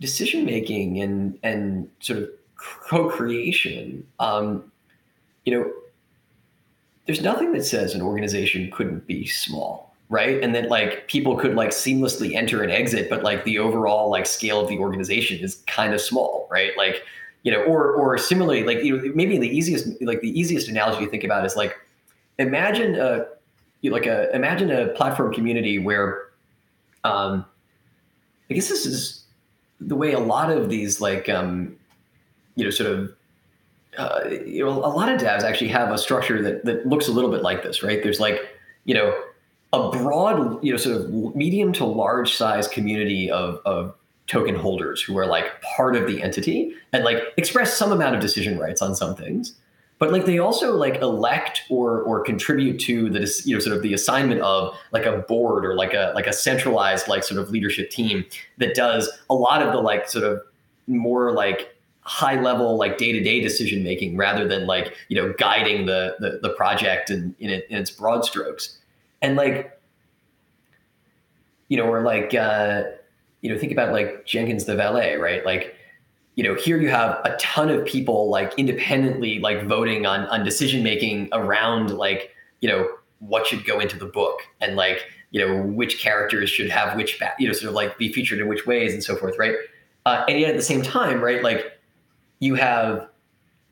decision 0.00 0.44
making 0.44 1.00
and 1.00 1.38
and 1.42 1.88
sort 2.00 2.20
of 2.20 2.30
co-creation, 2.56 4.06
um, 4.20 4.70
you 5.44 5.52
know, 5.52 5.70
there's 7.06 7.20
nothing 7.20 7.52
that 7.52 7.64
says 7.64 7.94
an 7.94 8.02
organization 8.02 8.70
couldn't 8.70 9.06
be 9.06 9.26
small, 9.26 9.93
right? 10.14 10.40
And 10.40 10.54
that 10.54 10.68
like 10.68 11.08
people 11.08 11.36
could 11.36 11.56
like 11.56 11.70
seamlessly 11.70 12.36
enter 12.36 12.62
and 12.62 12.70
exit, 12.70 13.10
but 13.10 13.24
like 13.24 13.42
the 13.42 13.58
overall 13.58 14.08
like 14.08 14.26
scale 14.26 14.60
of 14.60 14.68
the 14.68 14.78
organization 14.78 15.40
is 15.40 15.56
kind 15.66 15.92
of 15.92 16.00
small, 16.00 16.46
right? 16.52 16.70
Like, 16.76 17.02
you 17.42 17.50
know, 17.50 17.64
or 17.64 17.92
or 17.92 18.16
similarly, 18.16 18.62
like 18.62 18.84
you 18.84 18.96
know, 18.96 19.12
maybe 19.12 19.38
the 19.38 19.48
easiest 19.48 20.00
like 20.02 20.20
the 20.20 20.38
easiest 20.38 20.68
analogy 20.68 21.04
to 21.04 21.10
think 21.10 21.24
about 21.24 21.44
is 21.44 21.56
like 21.56 21.76
imagine 22.38 22.94
a 22.94 23.26
like 23.82 24.06
a 24.06 24.34
imagine 24.34 24.70
a 24.70 24.86
platform 24.90 25.34
community 25.34 25.80
where 25.80 26.28
um 27.02 27.44
I 28.48 28.54
guess 28.54 28.68
this 28.68 28.86
is 28.86 29.24
the 29.80 29.96
way 29.96 30.12
a 30.12 30.20
lot 30.20 30.48
of 30.48 30.70
these 30.70 31.00
like 31.00 31.28
um 31.28 31.76
you 32.54 32.62
know 32.62 32.70
sort 32.70 32.88
of 32.92 33.10
uh, 33.98 34.20
you 34.44 34.64
know, 34.64 34.70
a 34.70 34.90
lot 34.90 35.08
of 35.08 35.20
DAOs 35.20 35.42
actually 35.42 35.68
have 35.68 35.92
a 35.92 35.98
structure 35.98 36.40
that 36.42 36.64
that 36.64 36.86
looks 36.86 37.08
a 37.08 37.12
little 37.12 37.30
bit 37.30 37.42
like 37.42 37.62
this, 37.64 37.82
right? 37.82 38.02
There's 38.02 38.20
like, 38.20 38.40
you 38.84 38.94
know, 38.94 39.14
a 39.74 39.90
broad, 39.90 40.62
you 40.64 40.70
know, 40.70 40.76
sort 40.76 40.96
of 40.96 41.10
medium 41.34 41.72
to 41.74 41.84
large 41.84 42.34
size 42.34 42.68
community 42.68 43.30
of 43.30 43.60
of 43.64 43.94
token 44.26 44.54
holders 44.54 45.02
who 45.02 45.18
are 45.18 45.26
like 45.26 45.60
part 45.60 45.96
of 45.96 46.06
the 46.06 46.22
entity 46.22 46.74
and 46.92 47.04
like 47.04 47.18
express 47.36 47.76
some 47.76 47.92
amount 47.92 48.14
of 48.14 48.22
decision 48.22 48.58
rights 48.58 48.80
on 48.80 48.94
some 48.94 49.14
things. 49.14 49.54
But 49.98 50.12
like 50.12 50.26
they 50.26 50.38
also 50.38 50.74
like 50.74 51.00
elect 51.02 51.62
or 51.68 52.02
or 52.02 52.22
contribute 52.22 52.78
to 52.80 53.10
the 53.10 53.42
you 53.44 53.54
know 53.54 53.60
sort 53.60 53.76
of 53.76 53.82
the 53.82 53.94
assignment 53.94 54.40
of 54.40 54.76
like 54.92 55.06
a 55.06 55.18
board 55.18 55.64
or 55.64 55.74
like 55.74 55.92
a 55.92 56.12
like 56.14 56.26
a 56.26 56.32
centralized 56.32 57.08
like 57.08 57.24
sort 57.24 57.40
of 57.40 57.50
leadership 57.50 57.90
team 57.90 58.24
that 58.58 58.74
does 58.74 59.10
a 59.28 59.34
lot 59.34 59.62
of 59.62 59.72
the 59.72 59.80
like 59.80 60.08
sort 60.08 60.24
of 60.24 60.40
more 60.86 61.32
like 61.32 61.74
high 62.00 62.38
level 62.38 62.76
like 62.76 62.98
day-to-day 62.98 63.40
decision 63.40 63.82
making 63.82 64.14
rather 64.16 64.46
than 64.46 64.66
like 64.66 64.94
you 65.08 65.16
know 65.16 65.32
guiding 65.38 65.86
the 65.86 66.16
the, 66.20 66.38
the 66.42 66.50
project 66.50 67.08
and 67.08 67.34
in, 67.38 67.50
in, 67.50 67.62
its 67.70 67.90
broad 67.90 68.24
strokes 68.24 68.78
and 69.24 69.36
like 69.36 69.80
you 71.68 71.78
know 71.78 71.84
or 71.84 72.02
like 72.02 72.34
uh 72.34 72.82
you 73.40 73.50
know 73.50 73.58
think 73.58 73.72
about 73.72 73.90
like 73.90 74.26
jenkins 74.26 74.66
the 74.66 74.76
valet 74.76 75.16
right? 75.16 75.44
Like 75.44 75.74
you 76.34 76.44
know 76.44 76.54
here 76.54 76.78
you 76.78 76.90
have 76.90 77.20
a 77.24 77.34
ton 77.38 77.70
of 77.70 77.84
people 77.86 78.28
like 78.28 78.52
independently 78.58 79.38
like 79.38 79.64
voting 79.64 80.04
on 80.04 80.26
on 80.26 80.44
decision 80.44 80.82
making 80.82 81.30
around 81.32 81.90
like 81.96 82.34
you 82.60 82.68
know 82.68 82.86
what 83.20 83.46
should 83.46 83.64
go 83.64 83.80
into 83.80 83.98
the 83.98 84.06
book 84.06 84.40
and 84.60 84.76
like 84.76 85.06
you 85.30 85.44
know 85.44 85.62
which 85.62 85.98
characters 85.98 86.50
should 86.50 86.68
have 86.68 86.94
which 86.96 87.18
you 87.38 87.46
know 87.46 87.54
sort 87.54 87.70
of 87.70 87.74
like 87.74 87.96
be 87.96 88.12
featured 88.12 88.40
in 88.40 88.46
which 88.46 88.66
ways 88.66 88.92
and 88.92 89.02
so 89.02 89.16
forth 89.16 89.38
right? 89.38 89.56
Uh, 90.06 90.22
and 90.28 90.38
yet 90.38 90.50
at 90.50 90.56
the 90.56 90.62
same 90.62 90.82
time 90.82 91.22
right 91.22 91.42
like 91.42 91.72
you 92.40 92.54
have 92.54 93.08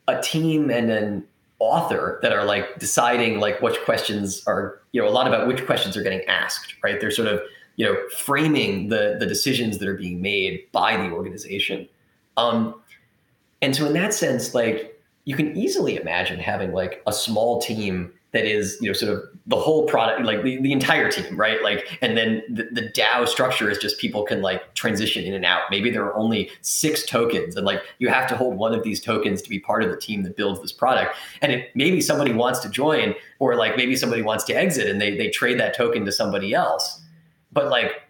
a 0.08 0.20
team 0.22 0.70
and 0.70 0.90
an 0.90 1.24
author 1.62 2.18
that 2.22 2.32
are 2.32 2.44
like 2.44 2.78
deciding 2.78 3.38
like 3.38 3.62
which 3.62 3.78
questions 3.84 4.42
are 4.46 4.80
you 4.90 5.00
know 5.00 5.08
a 5.08 5.10
lot 5.10 5.28
about 5.28 5.46
which 5.46 5.64
questions 5.64 5.96
are 5.96 6.02
getting 6.02 6.24
asked 6.26 6.74
right? 6.82 7.00
They're 7.00 7.12
sort 7.12 7.28
of 7.28 7.40
you 7.76 7.86
know 7.86 7.96
framing 8.16 8.88
the 8.88 9.16
the 9.20 9.26
decisions 9.26 9.78
that 9.78 9.88
are 9.88 9.96
being 9.96 10.20
made 10.20 10.70
by 10.72 10.96
the 10.96 11.10
organization. 11.10 11.88
Um 12.36 12.74
and 13.60 13.76
so 13.76 13.86
in 13.86 13.92
that 13.92 14.12
sense 14.12 14.54
like 14.54 15.00
you 15.24 15.36
can 15.36 15.56
easily 15.56 15.96
imagine 15.96 16.40
having 16.40 16.72
like 16.72 17.00
a 17.06 17.12
small 17.12 17.60
team 17.60 18.12
that 18.32 18.46
is 18.46 18.78
you 18.80 18.88
know 18.88 18.92
sort 18.92 19.12
of 19.12 19.22
the 19.46 19.56
whole 19.56 19.86
product 19.86 20.22
like 20.22 20.42
the, 20.42 20.60
the 20.62 20.72
entire 20.72 21.10
team 21.10 21.36
right? 21.36 21.62
Like 21.62 21.98
and 22.00 22.16
then 22.16 22.42
the, 22.48 22.64
the 22.72 22.82
dao 22.82 23.28
structure 23.28 23.70
is 23.70 23.78
just 23.78 23.98
people 23.98 24.24
can 24.24 24.42
like 24.42 24.74
transition 24.74 25.24
in 25.24 25.34
and 25.34 25.44
out. 25.44 25.62
Maybe 25.70 25.90
there 25.90 26.04
are 26.04 26.16
only 26.16 26.50
six 26.62 27.04
tokens 27.04 27.56
and 27.56 27.66
like 27.66 27.82
you 27.98 28.08
have 28.08 28.26
to 28.28 28.36
hold 28.36 28.56
one 28.56 28.74
of 28.74 28.82
these 28.82 29.00
tokens 29.00 29.42
to 29.42 29.50
be 29.50 29.58
part 29.58 29.82
of 29.82 29.90
the 29.90 29.96
team 29.96 30.22
that 30.22 30.36
builds 30.36 30.60
this 30.60 30.72
product. 30.72 31.14
And 31.42 31.52
it 31.52 31.70
maybe 31.74 32.00
somebody 32.00 32.32
wants 32.32 32.60
to 32.60 32.68
join 32.68 33.14
or 33.38 33.54
like 33.56 33.76
maybe 33.76 33.96
somebody 33.96 34.22
wants 34.22 34.44
to 34.44 34.54
exit 34.54 34.88
and 34.88 35.00
they 35.00 35.16
they 35.16 35.28
trade 35.28 35.60
that 35.60 35.76
token 35.76 36.04
to 36.06 36.12
somebody 36.12 36.54
else. 36.54 37.00
But 37.52 37.68
like 37.68 38.02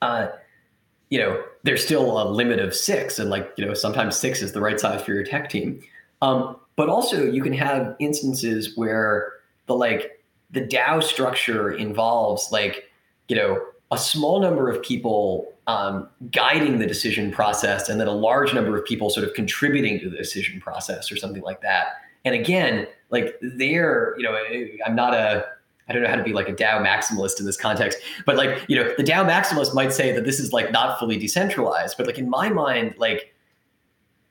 uh 0.00 0.28
you 1.10 1.18
know 1.18 1.42
there's 1.62 1.84
still 1.84 2.22
a 2.22 2.24
limit 2.30 2.58
of 2.58 2.74
six 2.74 3.18
and 3.18 3.28
like 3.28 3.52
you 3.56 3.66
know 3.66 3.74
sometimes 3.74 4.16
six 4.16 4.40
is 4.40 4.52
the 4.52 4.60
right 4.60 4.80
size 4.80 5.02
for 5.02 5.12
your 5.12 5.24
tech 5.24 5.50
team. 5.50 5.82
Um 6.22 6.56
but 6.80 6.88
also 6.88 7.30
you 7.30 7.42
can 7.42 7.52
have 7.52 7.94
instances 7.98 8.74
where 8.74 9.34
the 9.66 9.74
like 9.74 10.24
the 10.50 10.62
DAO 10.62 11.02
structure 11.02 11.70
involves 11.70 12.50
like, 12.50 12.88
you 13.28 13.36
know, 13.36 13.62
a 13.90 13.98
small 13.98 14.40
number 14.40 14.70
of 14.70 14.82
people 14.82 15.52
um, 15.66 16.08
guiding 16.30 16.78
the 16.78 16.86
decision 16.86 17.30
process 17.30 17.90
and 17.90 18.00
then 18.00 18.08
a 18.08 18.14
large 18.14 18.54
number 18.54 18.78
of 18.78 18.82
people 18.86 19.10
sort 19.10 19.28
of 19.28 19.34
contributing 19.34 20.00
to 20.00 20.08
the 20.08 20.16
decision 20.16 20.58
process 20.58 21.12
or 21.12 21.16
something 21.16 21.42
like 21.42 21.60
that. 21.60 21.88
And 22.24 22.34
again, 22.34 22.86
like 23.10 23.36
there, 23.42 24.14
you 24.16 24.22
know, 24.22 24.34
I'm 24.86 24.94
not 24.94 25.12
a, 25.12 25.44
I 25.86 25.92
don't 25.92 26.02
know 26.02 26.08
how 26.08 26.16
to 26.16 26.24
be 26.24 26.32
like 26.32 26.48
a 26.48 26.54
DAO 26.54 26.82
maximalist 26.82 27.38
in 27.40 27.44
this 27.44 27.58
context, 27.58 27.98
but 28.24 28.36
like, 28.36 28.64
you 28.68 28.76
know, 28.76 28.90
the 28.96 29.04
DAO 29.04 29.28
maximalist 29.28 29.74
might 29.74 29.92
say 29.92 30.12
that 30.12 30.24
this 30.24 30.40
is 30.40 30.54
like 30.54 30.72
not 30.72 30.98
fully 30.98 31.18
decentralized, 31.18 31.98
but 31.98 32.06
like 32.06 32.16
in 32.16 32.30
my 32.30 32.48
mind, 32.48 32.94
like 32.96 33.34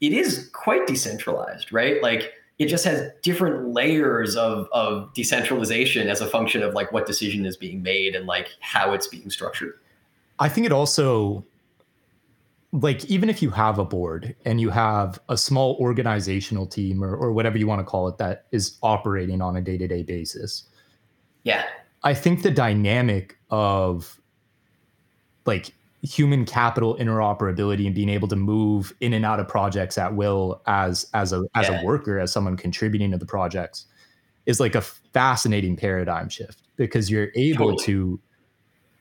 it 0.01 0.13
is 0.13 0.49
quite 0.51 0.87
decentralized, 0.87 1.71
right? 1.71 2.01
Like 2.01 2.33
it 2.59 2.67
just 2.67 2.83
has 2.83 3.09
different 3.23 3.73
layers 3.73 4.35
of, 4.35 4.67
of 4.73 5.13
decentralization 5.13 6.09
as 6.09 6.19
a 6.19 6.27
function 6.27 6.61
of 6.61 6.73
like 6.73 6.91
what 6.91 7.05
decision 7.05 7.45
is 7.45 7.55
being 7.55 7.81
made 7.81 8.15
and 8.15 8.27
like 8.27 8.49
how 8.59 8.93
it's 8.93 9.07
being 9.07 9.29
structured. 9.29 9.79
I 10.39 10.49
think 10.49 10.65
it 10.65 10.71
also 10.73 11.45
like 12.71 13.03
even 13.05 13.29
if 13.29 13.41
you 13.41 13.49
have 13.49 13.79
a 13.79 13.85
board 13.85 14.35
and 14.45 14.61
you 14.61 14.69
have 14.69 15.19
a 15.29 15.37
small 15.37 15.75
organizational 15.79 16.67
team 16.67 17.03
or, 17.03 17.15
or 17.15 17.31
whatever 17.31 17.57
you 17.57 17.65
want 17.65 17.79
to 17.79 17.85
call 17.85 18.07
it 18.07 18.17
that 18.17 18.45
is 18.51 18.77
operating 18.83 19.41
on 19.41 19.55
a 19.55 19.61
day-to-day 19.61 20.03
basis. 20.03 20.65
Yeah. 21.43 21.65
I 22.03 22.13
think 22.13 22.43
the 22.43 22.51
dynamic 22.51 23.37
of 23.49 24.19
like 25.45 25.73
human 26.01 26.45
capital 26.45 26.95
interoperability 26.95 27.85
and 27.85 27.93
being 27.93 28.09
able 28.09 28.27
to 28.27 28.35
move 28.35 28.93
in 29.01 29.13
and 29.13 29.25
out 29.25 29.39
of 29.39 29.47
projects 29.47 29.97
at 29.97 30.15
will 30.15 30.61
as 30.65 31.09
as 31.13 31.33
a 31.33 31.43
as 31.55 31.67
yeah. 31.67 31.81
a 31.81 31.85
worker 31.85 32.19
as 32.19 32.31
someone 32.31 32.55
contributing 32.55 33.11
to 33.11 33.17
the 33.17 33.25
projects 33.25 33.85
is 34.45 34.59
like 34.59 34.75
a 34.75 34.81
fascinating 34.81 35.75
paradigm 35.75 36.29
shift 36.29 36.61
because 36.77 37.11
you're 37.11 37.29
able 37.35 37.71
totally. 37.71 37.85
to 37.85 38.19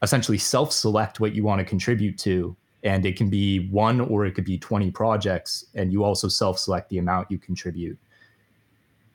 essentially 0.02 0.38
self-select 0.38 1.20
what 1.20 1.34
you 1.34 1.44
want 1.44 1.60
to 1.60 1.64
contribute 1.64 2.18
to 2.18 2.56
and 2.82 3.06
it 3.06 3.16
can 3.16 3.30
be 3.30 3.68
one 3.68 4.00
or 4.00 4.26
it 4.26 4.32
could 4.32 4.44
be 4.44 4.58
20 4.58 4.90
projects 4.90 5.66
and 5.74 5.92
you 5.92 6.02
also 6.02 6.26
self-select 6.26 6.88
the 6.88 6.98
amount 6.98 7.30
you 7.30 7.38
contribute 7.38 7.96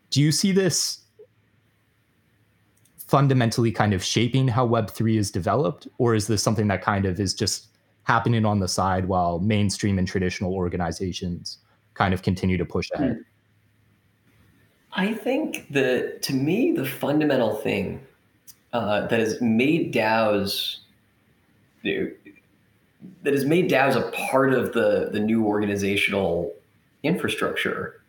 do 0.09 0.21
you 0.21 0.31
see 0.31 0.53
this 0.53 1.01
fundamentally 2.97 3.73
kind 3.73 3.93
of 3.93 4.01
shaping 4.01 4.47
how 4.47 4.65
web3 4.65 5.17
is 5.17 5.29
developed 5.29 5.85
or 5.97 6.15
is 6.15 6.27
this 6.27 6.41
something 6.41 6.69
that 6.69 6.81
kind 6.81 7.05
of 7.05 7.19
is 7.19 7.33
just 7.33 7.67
happening 8.03 8.45
on 8.45 8.59
the 8.59 8.67
side 8.67 9.05
while 9.05 9.39
mainstream 9.39 9.97
and 9.97 10.07
traditional 10.07 10.53
organizations 10.53 11.59
kind 11.93 12.13
of 12.13 12.21
continue 12.21 12.57
to 12.57 12.65
push 12.65 12.89
ahead? 12.93 13.23
I 14.93 15.13
think 15.13 15.71
the 15.71 16.17
to 16.21 16.33
me 16.33 16.71
the 16.71 16.85
fundamental 16.85 17.55
thing 17.55 18.05
uh, 18.73 19.07
that 19.07 19.19
has 19.19 19.41
made 19.41 19.93
DAOs 19.93 20.77
that 21.83 23.33
has 23.33 23.45
made 23.45 23.69
DAOs 23.69 23.95
a 23.95 24.11
part 24.11 24.53
of 24.53 24.73
the 24.73 25.09
the 25.11 25.19
new 25.19 25.45
organizational 25.45 26.53
infrastructure. 27.01 28.01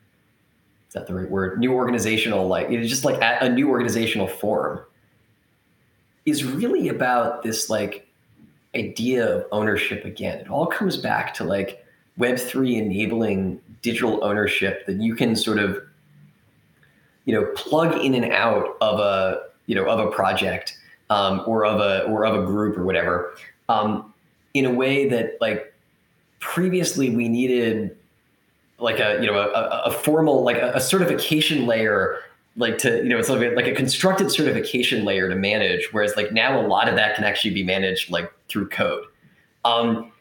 Is 0.88 0.94
that 0.94 1.06
the 1.06 1.14
right 1.14 1.30
word? 1.30 1.58
New 1.58 1.72
organizational 1.72 2.46
like 2.48 2.68
it's 2.70 2.88
just 2.88 3.04
like 3.04 3.18
a 3.20 3.48
new 3.48 3.70
organizational 3.70 4.26
form 4.26 4.80
is 6.26 6.44
really 6.44 6.88
about 6.88 7.42
this 7.42 7.70
like 7.70 8.06
idea 8.76 9.26
of 9.26 9.46
ownership 9.52 10.04
again. 10.04 10.38
It 10.38 10.48
all 10.48 10.66
comes 10.66 10.96
back 10.96 11.34
to 11.34 11.44
like 11.44 11.84
Web3 12.18 12.76
enabling 12.76 13.60
digital 13.82 14.24
ownership 14.24 14.86
that 14.86 15.00
you 15.00 15.14
can 15.14 15.36
sort 15.36 15.58
of, 15.58 15.82
you 17.24 17.34
know, 17.34 17.46
plug 17.56 18.04
in 18.04 18.14
and 18.14 18.32
out 18.32 18.76
of 18.80 19.00
a, 19.00 19.42
you 19.66 19.74
know, 19.74 19.86
of 19.86 19.98
a 19.98 20.10
project 20.10 20.78
um, 21.10 21.42
or 21.46 21.64
of 21.64 21.80
a 21.80 22.04
or 22.04 22.24
of 22.24 22.42
a 22.42 22.46
group 22.46 22.76
or 22.76 22.84
whatever, 22.84 23.34
um, 23.68 24.12
in 24.54 24.64
a 24.64 24.70
way 24.70 25.08
that 25.08 25.38
like 25.40 25.72
previously 26.40 27.10
we 27.10 27.28
needed 27.28 27.96
like 28.78 28.98
a 28.98 29.18
you 29.20 29.26
know 29.26 29.38
a, 29.38 29.82
a 29.86 29.90
formal 29.90 30.42
like 30.42 30.56
a, 30.56 30.72
a 30.74 30.80
certification 30.80 31.66
layer 31.66 32.18
like 32.56 32.78
to 32.78 32.98
you 32.98 33.08
know 33.08 33.18
it's 33.18 33.28
like 33.28 33.40
a, 33.40 33.54
like 33.54 33.66
a 33.66 33.74
constructed 33.74 34.30
certification 34.30 35.04
layer 35.04 35.28
to 35.28 35.34
manage 35.34 35.88
whereas 35.92 36.14
like 36.16 36.32
now 36.32 36.60
a 36.60 36.66
lot 36.66 36.88
of 36.88 36.94
that 36.96 37.14
can 37.14 37.24
actually 37.24 37.52
be 37.52 37.62
managed 37.62 38.10
like 38.10 38.30
through 38.54 38.68
code 38.68 39.04
um, 39.64 40.12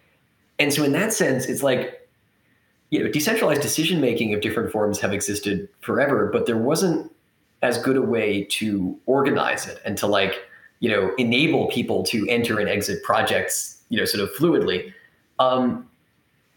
and 0.58 0.74
so 0.74 0.84
in 0.84 0.92
that 0.92 1.14
sense 1.14 1.46
it's 1.46 1.62
like 1.62 2.10
you 2.90 3.02
know 3.02 3.10
decentralized 3.12 3.62
decision 3.62 4.02
making 4.02 4.34
of 4.34 4.42
different 4.42 4.72
forms 4.72 5.00
have 5.00 5.14
existed 5.14 5.70
forever 5.82 6.30
but 6.34 6.48
there 6.48 6.58
wasn't 6.58 7.12
as 7.62 7.78
good 7.78 7.96
a 7.96 8.02
way 8.02 8.44
to 8.46 9.00
organize 9.06 9.68
it 9.68 9.80
and 9.86 9.98
to 9.98 10.08
like 10.08 10.34
you 10.80 10.90
know 10.90 11.14
enable 11.18 11.68
people 11.68 12.02
to 12.02 12.28
enter 12.28 12.60
and 12.60 12.68
exit 12.68 13.04
projects 13.04 13.84
you 13.90 13.98
know 14.00 14.06
sort 14.06 14.24
of 14.24 14.34
fluidly 14.36 14.92
um, 15.40 15.88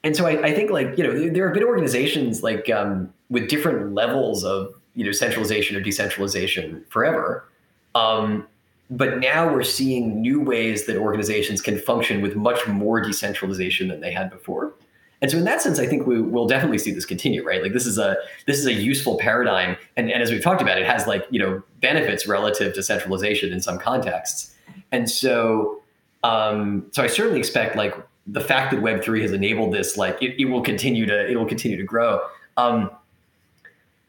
and 0.02 0.16
so 0.16 0.26
I, 0.26 0.48
I, 0.48 0.54
think 0.54 0.70
like 0.70 0.96
you 0.96 1.04
know 1.04 1.28
there 1.30 1.46
have 1.46 1.54
been 1.54 1.64
organizations 1.64 2.42
like 2.42 2.70
um, 2.70 3.12
with 3.28 3.48
different 3.48 3.92
levels 3.92 4.44
of 4.44 4.72
you 4.96 5.04
know 5.04 5.12
centralization 5.12 5.76
or 5.76 5.80
decentralization 5.80 6.84
forever. 6.88 7.48
Um, 7.94 8.48
but 8.90 9.18
now 9.18 9.52
we're 9.52 9.64
seeing 9.64 10.20
new 10.20 10.40
ways 10.40 10.86
that 10.86 10.96
organizations 10.96 11.60
can 11.60 11.78
function 11.78 12.22
with 12.22 12.36
much 12.36 12.66
more 12.66 13.00
decentralization 13.00 13.88
than 13.88 14.00
they 14.00 14.12
had 14.12 14.30
before. 14.30 14.74
And 15.22 15.30
so 15.30 15.38
in 15.38 15.44
that 15.44 15.62
sense, 15.62 15.78
I 15.78 15.86
think 15.86 16.06
we 16.06 16.20
will 16.20 16.46
definitely 16.46 16.78
see 16.78 16.92
this 16.92 17.06
continue, 17.06 17.44
right? 17.44 17.62
Like 17.62 17.72
this 17.72 17.86
is 17.86 17.98
a 17.98 18.16
this 18.46 18.58
is 18.58 18.66
a 18.66 18.72
useful 18.72 19.16
paradigm. 19.18 19.76
And, 19.96 20.10
and 20.10 20.22
as 20.22 20.30
we've 20.30 20.42
talked 20.42 20.60
about, 20.60 20.78
it 20.78 20.86
has 20.86 21.06
like, 21.06 21.26
you 21.30 21.38
know, 21.38 21.62
benefits 21.80 22.26
relative 22.26 22.74
to 22.74 22.82
centralization 22.82 23.52
in 23.52 23.60
some 23.60 23.78
contexts. 23.78 24.54
And 24.92 25.10
so 25.10 25.80
um, 26.22 26.86
so 26.92 27.02
I 27.02 27.06
certainly 27.06 27.38
expect 27.38 27.76
like 27.76 27.94
the 28.26 28.40
fact 28.40 28.72
that 28.72 28.80
Web3 28.80 29.22
has 29.22 29.32
enabled 29.32 29.72
this, 29.72 29.96
like 29.96 30.20
it, 30.22 30.40
it 30.40 30.46
will 30.46 30.62
continue 30.62 31.06
to 31.06 31.30
it 31.30 31.36
will 31.36 31.46
continue 31.46 31.76
to 31.76 31.84
grow. 31.84 32.20
Um, 32.56 32.90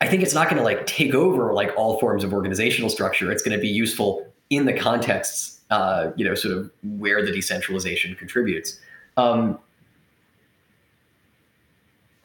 I 0.02 0.08
think 0.08 0.22
it's 0.22 0.34
not 0.34 0.50
going 0.50 0.58
to 0.58 0.64
like 0.64 0.86
take 0.86 1.14
over 1.14 1.54
like 1.54 1.72
all 1.76 2.00
forms 2.00 2.24
of 2.24 2.34
organizational 2.34 2.90
structure. 2.90 3.32
It's 3.32 3.42
going 3.42 3.58
to 3.58 3.62
be 3.62 3.70
useful 3.70 4.28
in 4.50 4.66
the 4.66 4.74
contexts, 4.74 5.60
uh, 5.70 6.12
you 6.16 6.26
know, 6.26 6.36
sort 6.36 6.58
of 6.58 6.72
where 6.98 7.26
the 7.26 7.32
decentralization 7.32 8.16
contributes. 8.16 8.80
Um, 9.18 9.60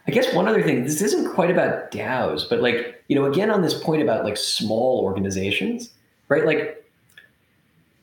I 0.07 0.11
guess 0.11 0.33
one 0.35 0.49
other 0.49 0.63
thing, 0.63 0.85
this 0.85 1.01
isn't 1.01 1.33
quite 1.33 1.51
about 1.51 1.91
DAOs, 1.91 2.49
but 2.49 2.61
like, 2.61 3.03
you 3.09 3.17
know, 3.17 3.25
again, 3.25 3.51
on 3.51 3.63
this 3.63 3.75
point 3.75 4.03
about 4.03 4.25
like 4.25 4.37
small 4.37 5.01
organizations, 5.01 5.91
right? 6.29 6.45
Like 6.45 6.85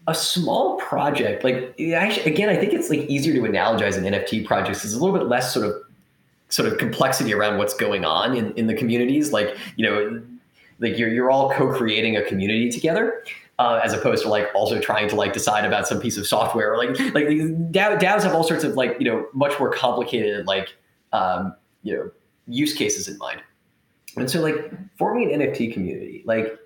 a 0.08 0.16
small 0.16 0.78
project, 0.78 1.44
like 1.44 1.76
actually, 1.94 2.32
again, 2.32 2.50
I 2.50 2.56
think 2.56 2.74
it's 2.74 2.90
like 2.90 3.02
easier 3.02 3.34
to 3.34 3.42
analogize 3.42 3.98
an 3.98 4.06
NFT 4.06 4.46
project. 4.46 4.82
There's 4.82 4.94
a 4.94 5.00
little 5.00 5.18
bit 5.18 5.28
less 5.28 5.54
sort 5.54 5.66
of 5.66 5.76
sort 6.48 6.72
of 6.72 6.80
complexity 6.80 7.34
around 7.34 7.58
what's 7.60 7.76
going 7.76 8.06
on 8.06 8.36
in, 8.36 8.54
in 8.54 8.68
the 8.68 8.74
communities. 8.74 9.32
Like, 9.32 9.56
you 9.76 9.86
know, 9.86 10.22
like 10.80 10.98
you're, 10.98 11.10
you're 11.10 11.30
all 11.30 11.52
co-creating 11.52 12.18
a 12.18 12.24
community 12.24 12.72
together. 12.72 13.24
Uh, 13.60 13.82
as 13.84 13.92
opposed 13.92 14.24
to 14.24 14.30
like 14.30 14.48
also 14.56 14.80
trying 14.80 15.10
to 15.10 15.18
like 15.18 15.34
decide 15.34 15.66
about 15.66 15.86
some 15.86 16.00
piece 16.00 16.16
of 16.16 16.26
software 16.26 16.72
or 16.72 16.78
like 16.78 16.98
like 17.14 17.28
DAOs 17.28 18.24
have 18.24 18.34
all 18.34 18.46
sorts 18.46 18.64
of 18.64 18.76
like 18.76 18.96
you 19.00 19.06
know 19.06 19.28
much 19.34 19.60
more 19.60 19.70
complicated 19.70 20.48
like 20.48 20.78
um, 21.12 21.54
you 21.84 21.94
know 21.94 22.10
use 22.48 22.74
cases 22.74 23.10
in 23.10 23.18
mind. 23.18 23.42
And 24.16 24.32
so 24.32 24.40
like 24.42 24.72
forming 24.98 25.34
an 25.34 25.42
NFT 25.42 25.74
community, 25.74 26.24
like 26.26 26.58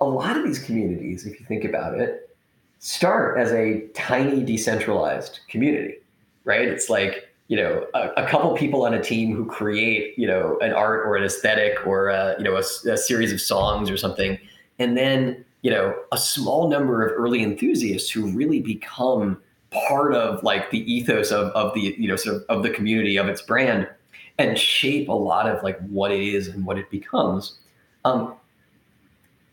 a 0.00 0.06
lot 0.06 0.38
of 0.38 0.44
these 0.44 0.58
communities, 0.58 1.26
if 1.26 1.38
you 1.38 1.46
think 1.46 1.64
about 1.64 1.98
it, 2.00 2.34
start 2.78 3.38
as 3.38 3.52
a 3.52 3.86
tiny 3.94 4.42
decentralized 4.42 5.40
community, 5.48 5.96
right? 6.44 6.66
It's 6.66 6.88
like 6.88 7.28
you 7.48 7.58
know 7.58 7.86
a, 7.94 8.08
a, 8.16 8.26
couple 8.26 8.56
people 8.56 8.86
on 8.86 8.94
a 8.94 9.02
team 9.02 9.36
who 9.36 9.44
create 9.44 10.18
you 10.18 10.26
know 10.26 10.58
an 10.60 10.72
art 10.72 11.06
or 11.06 11.16
an 11.16 11.24
aesthetic 11.24 11.86
or 11.86 12.08
a, 12.08 12.36
you 12.38 12.44
know 12.44 12.56
a, 12.56 12.90
a, 12.90 12.96
series 12.96 13.32
of 13.32 13.40
songs 13.40 13.90
or 13.90 13.98
something 13.98 14.38
and 14.78 14.96
then 14.96 15.44
you 15.64 15.70
know 15.70 15.96
a 16.12 16.18
small 16.18 16.68
number 16.68 17.04
of 17.04 17.18
early 17.18 17.42
enthusiasts 17.42 18.10
who 18.10 18.26
really 18.28 18.60
become 18.60 19.40
part 19.70 20.14
of 20.14 20.40
like 20.44 20.70
the 20.70 20.92
ethos 20.92 21.32
of, 21.32 21.48
of 21.48 21.74
the 21.74 21.96
you 21.98 22.06
know 22.06 22.14
sort 22.16 22.36
of, 22.36 22.42
of 22.50 22.62
the 22.62 22.70
community 22.70 23.16
of 23.16 23.28
its 23.28 23.42
brand 23.42 23.88
and 24.38 24.58
shape 24.58 25.08
a 25.08 25.12
lot 25.12 25.48
of 25.48 25.62
like 25.64 25.80
what 25.88 26.12
it 26.12 26.20
is 26.20 26.48
and 26.48 26.64
what 26.64 26.78
it 26.78 26.88
becomes 26.90 27.58
um, 28.04 28.34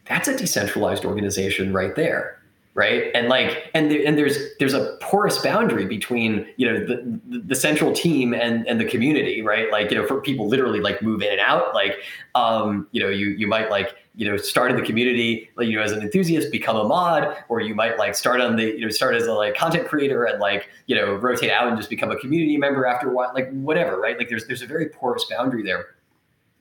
that's 0.06 0.28
a 0.28 0.38
decentralized 0.38 1.06
organization 1.06 1.72
right 1.72 1.96
there 1.96 2.41
right? 2.74 3.12
And 3.14 3.28
like 3.28 3.70
and 3.74 3.92
there, 3.92 4.02
and 4.06 4.18
there's 4.18 4.38
there's 4.60 4.74
a 4.74 4.98
porous 5.02 5.38
boundary 5.40 5.86
between 5.86 6.48
you 6.58 6.72
know 6.72 6.86
the, 6.86 7.20
the 7.28 7.56
central 7.56 7.92
team 7.92 8.34
and 8.34 8.66
and 8.68 8.80
the 8.80 8.86
community 8.86 9.42
right? 9.42 9.72
Like 9.72 9.92
you 9.92 9.98
know 9.98 10.08
for 10.08 10.22
people 10.22 10.48
literally 10.48 10.80
like 10.80 11.02
move 11.02 11.22
in 11.22 11.32
and 11.32 11.40
out 11.40 11.74
like 11.74 11.98
um 12.36 12.88
you 12.92 13.02
know 13.02 13.10
you 13.10 13.30
you 13.32 13.48
might 13.48 13.70
like 13.70 13.96
you 14.16 14.30
know 14.30 14.38
start 14.38 14.72
in 14.72 14.78
the 14.78 14.84
community 14.84 15.50
like 15.58 15.68
you 15.68 15.76
know 15.76 15.82
as 15.82 15.92
an 15.92 16.02
enthusiast 16.02 16.52
become 16.52 16.76
a 16.76 16.84
mod 16.84 17.36
or 17.50 17.60
you 17.60 17.76
might 17.76 17.98
like 17.98 18.16
start 18.16 18.40
on 18.42 18.56
the 18.56 18.64
you 18.64 18.82
know 18.82 18.90
start 18.90 19.16
as 19.16 19.28
a 19.28 19.34
like 19.34 19.56
content 19.56 19.88
creator 19.88 20.24
and 20.26 20.40
like 20.40 20.70
you 20.88 20.96
know 20.96 21.16
rotate 21.16 21.52
out 21.52 21.68
and 21.68 21.78
just 21.78 21.90
become 21.90 22.12
a 22.12 22.18
community 22.18 22.58
member 22.58 22.86
after 22.86 23.10
a 23.10 23.14
while 23.14 23.32
like 23.34 23.50
whatever 23.52 24.00
right? 24.00 24.18
Like 24.18 24.30
there's 24.30 24.48
there's 24.48 24.62
a 24.62 24.68
very 24.68 24.90
porous 24.90 25.26
boundary 25.26 25.64
there. 25.64 25.96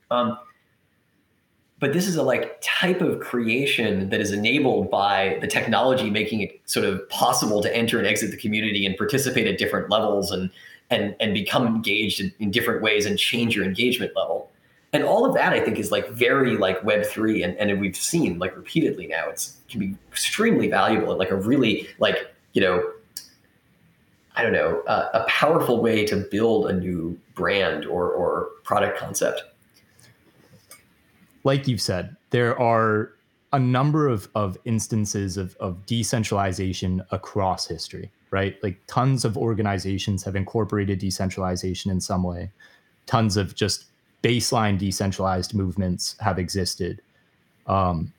Um 0.09 0.37
but 1.81 1.93
this 1.93 2.07
is 2.07 2.15
a 2.15 2.23
like 2.23 2.61
type 2.61 3.01
of 3.01 3.19
creation 3.19 4.07
that 4.09 4.21
is 4.21 4.31
enabled 4.31 4.89
by 4.91 5.39
the 5.41 5.47
technology 5.47 6.11
making 6.11 6.41
it 6.41 6.61
sort 6.65 6.85
of 6.85 7.09
possible 7.09 7.59
to 7.59 7.75
enter 7.75 7.97
and 7.97 8.07
exit 8.07 8.29
the 8.29 8.37
community 8.37 8.85
and 8.85 8.95
participate 8.95 9.47
at 9.47 9.57
different 9.57 9.89
levels 9.89 10.31
and 10.31 10.49
and 10.91 11.15
and 11.19 11.33
become 11.33 11.65
engaged 11.67 12.21
in, 12.21 12.31
in 12.39 12.51
different 12.51 12.81
ways 12.81 13.05
and 13.05 13.17
change 13.19 13.55
your 13.55 13.65
engagement 13.65 14.15
level. 14.15 14.49
And 14.93 15.03
all 15.03 15.25
of 15.25 15.33
that 15.33 15.53
i 15.53 15.59
think 15.59 15.79
is 15.79 15.91
like 15.91 16.07
very 16.09 16.55
like 16.55 16.79
web3 16.81 17.43
and, 17.43 17.57
and 17.57 17.81
we've 17.81 17.97
seen 17.97 18.39
like 18.39 18.55
repeatedly 18.55 19.07
now. 19.07 19.27
It's 19.29 19.57
can 19.67 19.79
be 19.79 19.95
extremely 20.11 20.69
valuable 20.69 21.09
and 21.09 21.19
like 21.19 21.31
a 21.31 21.35
really 21.35 21.87
like 21.97 22.31
you 22.53 22.61
know 22.61 22.91
i 24.35 24.43
don't 24.43 24.51
know 24.51 24.81
uh, 24.81 25.09
a 25.13 25.23
powerful 25.29 25.81
way 25.81 26.05
to 26.05 26.17
build 26.17 26.69
a 26.69 26.73
new 26.73 27.17
brand 27.33 27.85
or 27.85 28.11
or 28.11 28.49
product 28.63 28.99
concept 28.99 29.43
like 31.43 31.67
you've 31.67 31.81
said, 31.81 32.15
there 32.29 32.59
are 32.59 33.11
a 33.53 33.59
number 33.59 34.07
of, 34.07 34.29
of 34.35 34.57
instances 34.65 35.37
of, 35.37 35.55
of 35.59 35.85
decentralization 35.85 37.03
across 37.11 37.67
history, 37.67 38.09
right? 38.29 38.57
Like 38.63 38.77
tons 38.87 39.25
of 39.25 39.37
organizations 39.37 40.23
have 40.23 40.35
incorporated 40.35 40.99
decentralization 40.99 41.91
in 41.91 41.99
some 41.99 42.23
way. 42.23 42.49
Tons 43.07 43.35
of 43.35 43.55
just 43.55 43.85
baseline 44.23 44.77
decentralized 44.77 45.53
movements 45.53 46.15
have 46.19 46.39
existed. 46.39 47.01
Um, 47.67 48.13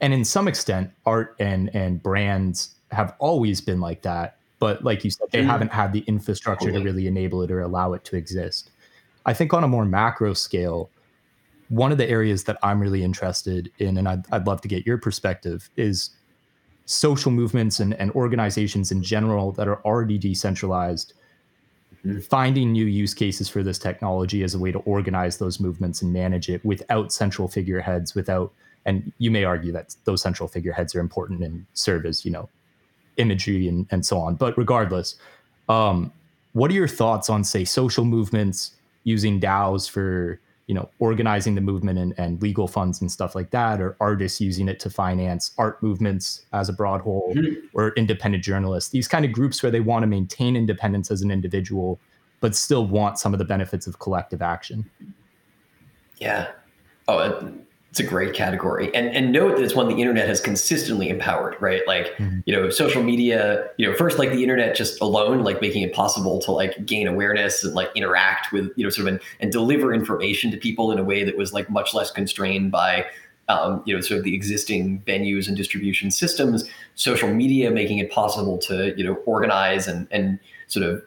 and 0.00 0.12
in 0.12 0.24
some 0.24 0.48
extent, 0.48 0.90
art 1.06 1.36
and, 1.38 1.74
and 1.74 2.02
brands 2.02 2.74
have 2.90 3.14
always 3.18 3.60
been 3.60 3.80
like 3.80 4.02
that. 4.02 4.36
But 4.58 4.84
like 4.84 5.04
you 5.04 5.10
said, 5.10 5.28
they 5.30 5.42
haven't 5.42 5.72
had 5.72 5.92
the 5.92 6.00
infrastructure 6.00 6.70
to 6.70 6.80
really 6.80 7.06
enable 7.06 7.42
it 7.42 7.50
or 7.50 7.62
allow 7.62 7.94
it 7.94 8.04
to 8.04 8.16
exist. 8.16 8.70
I 9.24 9.32
think 9.32 9.54
on 9.54 9.64
a 9.64 9.68
more 9.68 9.86
macro 9.86 10.34
scale, 10.34 10.90
one 11.70 11.92
of 11.92 11.98
the 11.98 12.08
areas 12.08 12.44
that 12.44 12.58
I'm 12.62 12.80
really 12.80 13.02
interested 13.02 13.70
in, 13.78 13.96
and 13.96 14.08
I'd, 14.08 14.24
I'd 14.32 14.46
love 14.46 14.60
to 14.62 14.68
get 14.68 14.84
your 14.84 14.98
perspective, 14.98 15.70
is 15.76 16.10
social 16.84 17.30
movements 17.30 17.78
and, 17.78 17.94
and 17.94 18.10
organizations 18.10 18.90
in 18.90 19.02
general 19.02 19.52
that 19.52 19.68
are 19.68 19.80
already 19.84 20.18
decentralized, 20.18 21.12
mm-hmm. 22.04 22.18
finding 22.18 22.72
new 22.72 22.84
use 22.84 23.14
cases 23.14 23.48
for 23.48 23.62
this 23.62 23.78
technology 23.78 24.42
as 24.42 24.54
a 24.54 24.58
way 24.58 24.72
to 24.72 24.80
organize 24.80 25.38
those 25.38 25.60
movements 25.60 26.02
and 26.02 26.12
manage 26.12 26.48
it 26.48 26.62
without 26.64 27.12
central 27.12 27.46
figureheads, 27.46 28.16
without, 28.16 28.52
and 28.84 29.12
you 29.18 29.30
may 29.30 29.44
argue 29.44 29.70
that 29.70 29.94
those 30.04 30.20
central 30.20 30.48
figureheads 30.48 30.92
are 30.96 31.00
important 31.00 31.40
and 31.44 31.64
serve 31.74 32.04
as, 32.04 32.24
you 32.24 32.32
know, 32.32 32.48
imagery 33.16 33.68
and, 33.68 33.86
and 33.92 34.04
so 34.04 34.18
on. 34.18 34.34
But 34.34 34.58
regardless, 34.58 35.14
um, 35.68 36.12
what 36.52 36.68
are 36.72 36.74
your 36.74 36.88
thoughts 36.88 37.30
on, 37.30 37.44
say, 37.44 37.64
social 37.64 38.04
movements 38.04 38.72
using 39.04 39.40
DAOs 39.40 39.88
for 39.88 40.40
you 40.70 40.74
know 40.74 40.88
organizing 41.00 41.56
the 41.56 41.60
movement 41.60 41.98
and, 41.98 42.14
and 42.16 42.40
legal 42.40 42.68
funds 42.68 43.00
and 43.00 43.10
stuff 43.10 43.34
like 43.34 43.50
that 43.50 43.80
or 43.80 43.96
artists 43.98 44.40
using 44.40 44.68
it 44.68 44.78
to 44.78 44.88
finance 44.88 45.50
art 45.58 45.82
movements 45.82 46.42
as 46.52 46.68
a 46.68 46.72
broad 46.72 47.00
whole 47.00 47.34
mm-hmm. 47.34 47.66
or 47.74 47.90
independent 47.96 48.44
journalists. 48.44 48.90
These 48.90 49.08
kind 49.08 49.24
of 49.24 49.32
groups 49.32 49.64
where 49.64 49.72
they 49.72 49.80
want 49.80 50.04
to 50.04 50.06
maintain 50.06 50.54
independence 50.54 51.10
as 51.10 51.22
an 51.22 51.32
individual 51.32 51.98
but 52.38 52.54
still 52.54 52.86
want 52.86 53.18
some 53.18 53.34
of 53.34 53.40
the 53.40 53.44
benefits 53.44 53.88
of 53.88 53.98
collective 53.98 54.42
action. 54.42 54.88
Yeah. 56.18 56.52
Oh 57.08 57.52
it's 57.90 57.98
a 57.98 58.04
great 58.04 58.34
category. 58.34 58.94
And 58.94 59.08
and 59.08 59.32
note 59.32 59.56
that 59.56 59.64
it's 59.64 59.74
one 59.74 59.88
the 59.88 59.96
internet 60.00 60.28
has 60.28 60.40
consistently 60.40 61.08
empowered 61.08 61.56
right? 61.60 61.82
Like 61.86 62.16
mm-hmm. 62.16 62.40
you 62.46 62.54
know 62.54 62.70
social 62.70 63.02
media 63.02 63.68
you 63.78 63.90
know 63.90 63.96
first 63.96 64.18
like 64.18 64.30
the 64.30 64.42
internet 64.42 64.76
just 64.76 65.00
alone 65.00 65.42
like 65.42 65.60
making 65.60 65.82
it 65.82 65.92
possible 65.92 66.38
to 66.40 66.52
like 66.52 66.86
gain 66.86 67.08
awareness 67.08 67.64
and 67.64 67.74
like 67.74 67.90
interact 67.96 68.52
with 68.52 68.70
you 68.76 68.84
know 68.84 68.90
sort 68.90 69.08
of 69.08 69.14
and, 69.14 69.22
and 69.40 69.50
deliver 69.50 69.92
information 69.92 70.50
to 70.52 70.56
people 70.56 70.92
in 70.92 70.98
a 70.98 71.04
way 71.04 71.24
that 71.24 71.36
was 71.36 71.52
like 71.52 71.68
much 71.68 71.92
less 71.92 72.10
constrained 72.12 72.70
by 72.70 73.04
um, 73.48 73.82
you 73.84 73.94
know 73.94 74.00
sort 74.00 74.18
of 74.18 74.24
the 74.24 74.34
existing 74.34 75.02
venues 75.02 75.48
and 75.48 75.56
distribution 75.56 76.12
systems. 76.12 76.64
Social 76.94 77.32
media 77.32 77.72
making 77.72 77.98
it 77.98 78.10
possible 78.12 78.56
to 78.58 78.94
you 78.96 79.02
know 79.02 79.14
organize 79.26 79.88
and 79.88 80.06
and 80.12 80.38
sort 80.68 80.86
of 80.86 81.02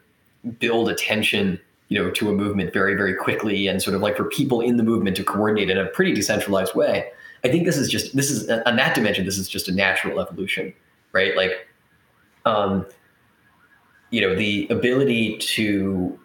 build 0.58 0.90
attention 0.90 1.58
you 1.88 2.02
know, 2.02 2.10
to 2.10 2.30
a 2.30 2.32
movement 2.32 2.72
very, 2.72 2.94
very 2.94 3.14
quickly 3.14 3.66
and 3.66 3.82
sort 3.82 3.94
of 3.94 4.02
like 4.02 4.16
for 4.16 4.24
people 4.24 4.60
in 4.60 4.76
the 4.76 4.82
movement 4.82 5.16
to 5.16 5.24
coordinate 5.24 5.70
in 5.70 5.78
a 5.78 5.86
pretty 5.86 6.12
decentralized 6.12 6.74
way. 6.74 7.08
I 7.44 7.48
think 7.48 7.66
this 7.66 7.76
is 7.76 7.90
just 7.90 8.16
this 8.16 8.30
is 8.30 8.48
on 8.66 8.76
that 8.76 8.94
dimension, 8.94 9.26
this 9.26 9.38
is 9.38 9.48
just 9.48 9.68
a 9.68 9.72
natural 9.72 10.18
evolution, 10.18 10.72
right? 11.12 11.36
Like 11.36 11.68
um, 12.46 12.86
you 14.10 14.20
know, 14.20 14.34
the 14.34 14.66
ability 14.70 15.38
to, 15.38 16.18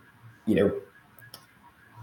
you 0.46 0.56
know, 0.56 0.72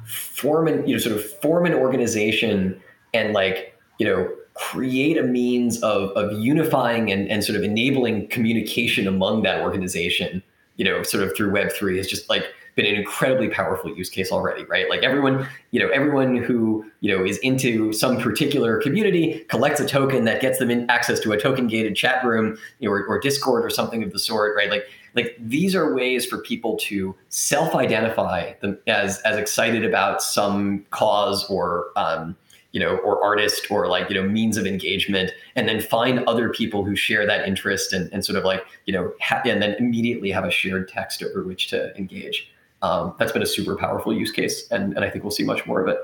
form 0.04 0.68
an, 0.68 0.86
you 0.86 0.94
know, 0.94 0.98
sort 0.98 1.16
of 1.16 1.24
form 1.40 1.66
an 1.66 1.74
organization 1.74 2.80
and 3.14 3.32
like, 3.32 3.78
you 3.98 4.06
know, 4.06 4.28
create 4.54 5.18
a 5.18 5.22
means 5.22 5.82
of 5.82 6.10
of 6.10 6.32
unifying 6.38 7.10
and, 7.12 7.28
and 7.30 7.44
sort 7.44 7.56
of 7.56 7.62
enabling 7.62 8.26
communication 8.28 9.06
among 9.06 9.42
that 9.42 9.60
organization, 9.60 10.42
you 10.76 10.84
know, 10.84 11.02
sort 11.02 11.22
of 11.22 11.34
through 11.36 11.50
Web3 11.50 11.98
is 11.98 12.08
just 12.08 12.28
like 12.28 12.46
been 12.76 12.86
an 12.86 12.94
incredibly 12.94 13.48
powerful 13.48 13.96
use 13.96 14.10
case 14.10 14.30
already, 14.30 14.64
right? 14.66 14.88
Like 14.88 15.02
everyone, 15.02 15.48
you 15.70 15.80
know, 15.80 15.88
everyone 15.88 16.36
who 16.36 16.84
you 17.00 17.16
know 17.16 17.24
is 17.24 17.38
into 17.38 17.92
some 17.92 18.18
particular 18.20 18.80
community 18.80 19.44
collects 19.48 19.80
a 19.80 19.86
token 19.86 20.24
that 20.26 20.40
gets 20.40 20.58
them 20.58 20.70
in 20.70 20.88
access 20.90 21.18
to 21.20 21.32
a 21.32 21.40
token 21.40 21.66
gated 21.66 21.96
chat 21.96 22.24
room 22.24 22.58
you 22.78 22.88
know, 22.88 22.94
or, 22.94 23.04
or 23.06 23.18
Discord 23.18 23.64
or 23.64 23.70
something 23.70 24.02
of 24.02 24.12
the 24.12 24.18
sort, 24.18 24.54
right? 24.54 24.70
Like 24.70 24.86
like 25.14 25.34
these 25.40 25.74
are 25.74 25.94
ways 25.94 26.26
for 26.26 26.38
people 26.38 26.76
to 26.76 27.16
self-identify 27.30 28.52
them 28.60 28.78
as 28.86 29.20
as 29.22 29.36
excited 29.36 29.84
about 29.84 30.22
some 30.22 30.84
cause 30.90 31.48
or 31.48 31.86
um, 31.96 32.36
you 32.72 32.80
know 32.80 32.98
or 32.98 33.24
artist 33.24 33.70
or 33.70 33.88
like 33.88 34.10
you 34.10 34.14
know 34.14 34.28
means 34.28 34.58
of 34.58 34.66
engagement 34.66 35.32
and 35.56 35.66
then 35.66 35.80
find 35.80 36.22
other 36.26 36.50
people 36.50 36.84
who 36.84 36.94
share 36.94 37.24
that 37.26 37.48
interest 37.48 37.94
and, 37.94 38.12
and 38.12 38.22
sort 38.22 38.36
of 38.36 38.44
like 38.44 38.66
you 38.84 38.92
know 38.92 39.10
ha- 39.22 39.40
and 39.46 39.62
then 39.62 39.74
immediately 39.78 40.30
have 40.30 40.44
a 40.44 40.50
shared 40.50 40.86
text 40.86 41.22
over 41.22 41.42
which 41.42 41.68
to 41.68 41.96
engage 41.96 42.50
um, 42.82 43.14
that's 43.18 43.32
been 43.32 43.42
a 43.42 43.46
super 43.46 43.76
powerful 43.76 44.12
use 44.12 44.30
case 44.30 44.68
and, 44.70 44.94
and 44.94 45.04
i 45.04 45.10
think 45.10 45.24
we'll 45.24 45.30
see 45.30 45.44
much 45.44 45.66
more 45.66 45.80
of 45.80 45.88
it 45.88 45.98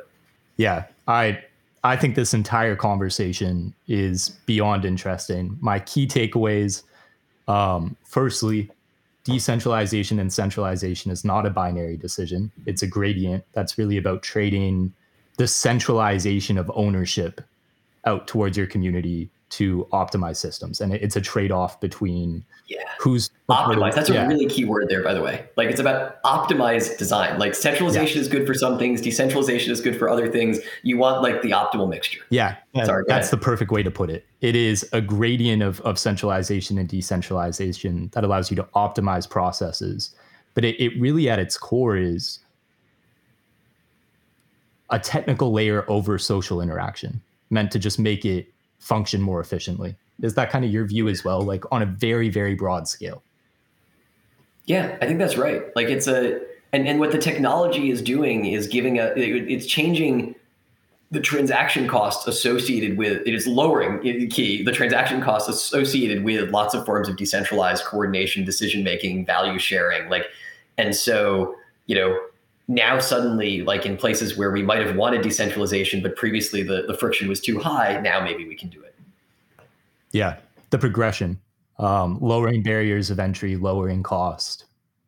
yeah 0.56 0.84
i 1.08 1.38
i 1.84 1.96
think 1.96 2.14
this 2.14 2.34
entire 2.34 2.76
conversation 2.76 3.74
is 3.88 4.30
beyond 4.46 4.84
interesting 4.84 5.56
my 5.60 5.78
key 5.78 6.06
takeaways 6.06 6.82
um, 7.48 7.96
firstly 8.04 8.70
decentralization 9.24 10.18
and 10.18 10.32
centralization 10.32 11.10
is 11.10 11.24
not 11.24 11.46
a 11.46 11.50
binary 11.50 11.96
decision. 11.96 12.50
It's 12.66 12.82
a 12.82 12.86
gradient 12.86 13.44
that's 13.52 13.78
really 13.78 13.96
about 13.96 14.22
trading 14.22 14.92
the 15.38 15.46
centralization 15.46 16.58
of 16.58 16.70
ownership 16.74 17.40
out 18.04 18.26
towards 18.26 18.56
your 18.56 18.66
community 18.66 19.30
to 19.52 19.86
optimize 19.92 20.36
systems. 20.36 20.80
And 20.80 20.94
it's 20.94 21.14
a 21.14 21.20
trade 21.20 21.52
off 21.52 21.78
between 21.78 22.42
yeah. 22.68 22.78
who's 22.98 23.28
optimized. 23.50 23.94
That's 23.94 24.08
yeah. 24.08 24.24
a 24.24 24.28
really 24.28 24.46
key 24.46 24.64
word 24.64 24.88
there, 24.88 25.02
by 25.04 25.12
the 25.12 25.20
way. 25.20 25.44
Like 25.56 25.68
it's 25.68 25.80
about 25.80 26.22
optimized 26.22 26.96
design. 26.96 27.38
Like 27.38 27.54
centralization 27.54 28.16
yeah. 28.16 28.22
is 28.22 28.28
good 28.28 28.46
for 28.46 28.54
some 28.54 28.78
things, 28.78 29.02
decentralization 29.02 29.70
is 29.70 29.82
good 29.82 29.98
for 29.98 30.08
other 30.08 30.26
things. 30.26 30.58
You 30.82 30.96
want 30.96 31.20
like 31.20 31.42
the 31.42 31.50
optimal 31.50 31.86
mixture. 31.86 32.20
Yeah. 32.30 32.56
Sorry, 32.84 33.04
that's 33.06 33.28
the 33.28 33.36
perfect 33.36 33.70
way 33.70 33.82
to 33.82 33.90
put 33.90 34.08
it. 34.08 34.24
It 34.40 34.56
is 34.56 34.88
a 34.94 35.02
gradient 35.02 35.62
of, 35.62 35.82
of 35.82 35.98
centralization 35.98 36.78
and 36.78 36.88
decentralization 36.88 38.08
that 38.14 38.24
allows 38.24 38.50
you 38.50 38.56
to 38.56 38.64
optimize 38.74 39.28
processes. 39.28 40.14
But 40.54 40.64
it, 40.64 40.82
it 40.82 40.98
really 40.98 41.28
at 41.28 41.38
its 41.38 41.58
core 41.58 41.98
is 41.98 42.38
a 44.88 44.98
technical 44.98 45.52
layer 45.52 45.84
over 45.90 46.18
social 46.18 46.62
interaction 46.62 47.20
meant 47.50 47.70
to 47.72 47.78
just 47.78 47.98
make 47.98 48.24
it 48.24 48.51
function 48.82 49.22
more 49.22 49.40
efficiently. 49.40 49.96
Is 50.20 50.34
that 50.34 50.50
kind 50.50 50.64
of 50.64 50.70
your 50.70 50.84
view 50.84 51.08
as 51.08 51.24
well, 51.24 51.40
like 51.40 51.64
on 51.72 51.82
a 51.82 51.86
very, 51.86 52.28
very 52.28 52.54
broad 52.54 52.88
scale? 52.88 53.22
Yeah, 54.66 54.96
I 55.00 55.06
think 55.06 55.18
that's 55.18 55.36
right. 55.36 55.74
Like 55.74 55.88
it's 55.88 56.06
a, 56.06 56.40
and, 56.72 56.86
and 56.86 57.00
what 57.00 57.12
the 57.12 57.18
technology 57.18 57.90
is 57.90 58.02
doing 58.02 58.46
is 58.46 58.66
giving 58.66 58.98
a, 58.98 59.06
it, 59.16 59.50
it's 59.50 59.66
changing 59.66 60.34
the 61.12 61.20
transaction 61.20 61.86
costs 61.86 62.26
associated 62.26 62.96
with 62.96 63.20
it 63.26 63.34
is 63.34 63.46
lowering 63.46 64.00
key 64.30 64.62
the 64.62 64.72
transaction 64.72 65.20
costs 65.20 65.46
associated 65.46 66.24
with 66.24 66.50
lots 66.50 66.72
of 66.72 66.86
forms 66.86 67.06
of 67.06 67.16
decentralized 67.18 67.84
coordination 67.84 68.46
decision 68.46 68.82
making 68.82 69.26
value 69.26 69.58
sharing 69.58 70.08
like 70.08 70.24
and 70.78 70.96
so 70.96 71.54
you 71.84 71.94
know 71.94 72.18
now 72.68 72.98
suddenly 72.98 73.62
like 73.62 73.86
in 73.86 73.96
places 73.96 74.36
where 74.36 74.50
we 74.50 74.62
might 74.62 74.84
have 74.84 74.96
wanted 74.96 75.22
decentralization 75.22 76.02
but 76.02 76.16
previously 76.16 76.62
the, 76.62 76.84
the 76.86 76.94
friction 76.94 77.28
was 77.28 77.40
too 77.40 77.58
high 77.58 78.00
now 78.00 78.22
maybe 78.22 78.46
we 78.46 78.54
can 78.54 78.68
do 78.68 78.82
it. 78.82 78.94
Yeah 80.12 80.36
the 80.70 80.78
progression 80.78 81.40
um, 81.78 82.18
lowering 82.20 82.62
barriers 82.62 83.10
of 83.10 83.18
entry 83.18 83.56
lowering 83.56 84.02
cost 84.02 84.66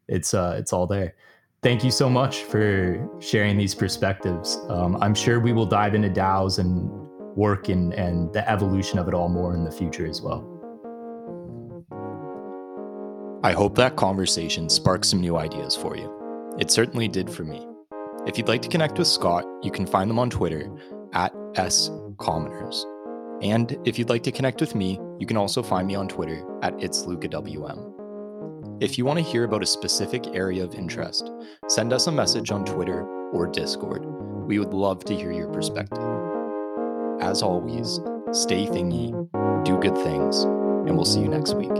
it's 0.09 0.35
uh 0.35 0.57
it's 0.59 0.73
all 0.73 0.87
there. 0.87 1.15
Thank 1.63 1.83
you 1.83 1.91
so 1.91 2.11
much 2.11 2.43
for 2.43 3.09
sharing 3.21 3.57
these 3.57 3.75
perspectives. 3.75 4.59
Um, 4.69 4.97
i'm 5.01 5.15
sure 5.15 5.41
we 5.41 5.53
will 5.53 5.67
dive 5.67 5.95
into 5.95 6.11
daos 6.11 6.59
and 6.59 6.91
work 7.37 7.69
and 7.69 7.95
and 7.95 8.33
the 8.33 8.49
evolution 8.51 8.99
of 8.99 9.09
it 9.09 9.15
all 9.15 9.29
more 9.29 9.55
in 9.55 9.65
the 9.65 9.73
future 9.73 10.07
as 10.07 10.21
well. 10.21 10.51
I 13.43 13.53
hope 13.53 13.75
that 13.77 13.97
conversation 13.97 14.71
sparks 14.71 15.09
some 15.09 15.21
new 15.21 15.37
ideas 15.37 15.77
for 15.77 15.97
you 15.97 16.24
it 16.59 16.71
certainly 16.71 17.09
did 17.09 17.29
for 17.31 17.45
me. 17.45 17.67
If 18.27 18.39
you'd 18.39 18.49
like 18.49 18.63
to 18.63 18.69
connect 18.69 18.99
with 18.99 19.07
Scott, 19.07 19.45
you 19.63 19.71
can 19.71 19.87
find 19.87 20.09
them 20.09 20.19
on 20.19 20.31
Twitter 20.31 20.71
at 21.13 21.33
skominers. 21.55 22.85
And 23.43 23.77
if 23.85 23.99
you'd 23.99 24.09
like 24.09 24.23
to 24.23 24.33
connect 24.33 24.61
with 24.61 24.75
me, 24.75 24.99
you 25.19 25.27
can 25.27 25.37
also 25.37 25.63
find 25.63 25.87
me 25.87 25.95
on 25.95 26.09
Twitter 26.09 26.43
at 26.63 26.77
itslucawm. 26.79 27.93
If 28.81 28.97
you 28.97 29.05
want 29.05 29.19
to 29.19 29.25
hear 29.25 29.45
about 29.45 29.63
a 29.63 29.67
specific 29.67 30.29
area 30.29 30.65
of 30.65 30.75
interest, 30.75 31.31
send 31.69 31.93
us 31.93 32.07
a 32.07 32.13
message 32.13 32.51
on 32.51 32.65
Twitter 32.65 33.07
or 33.31 33.47
Discord. 33.47 34.05
We 34.47 34.59
would 34.59 34.75
love 34.75 35.05
to 35.05 35.15
hear 35.15 35.33
your 35.33 35.49
perspective. 35.49 36.03
As 37.21 37.43
always, 37.43 38.01
stay 38.33 38.67
thingy, 38.67 39.13
do 39.65 39.79
good 39.79 39.97
things, 39.99 40.45
and 40.45 40.97
we'll 40.97 41.05
see 41.05 41.21
you 41.21 41.29
next 41.29 41.55
week. 41.55 41.73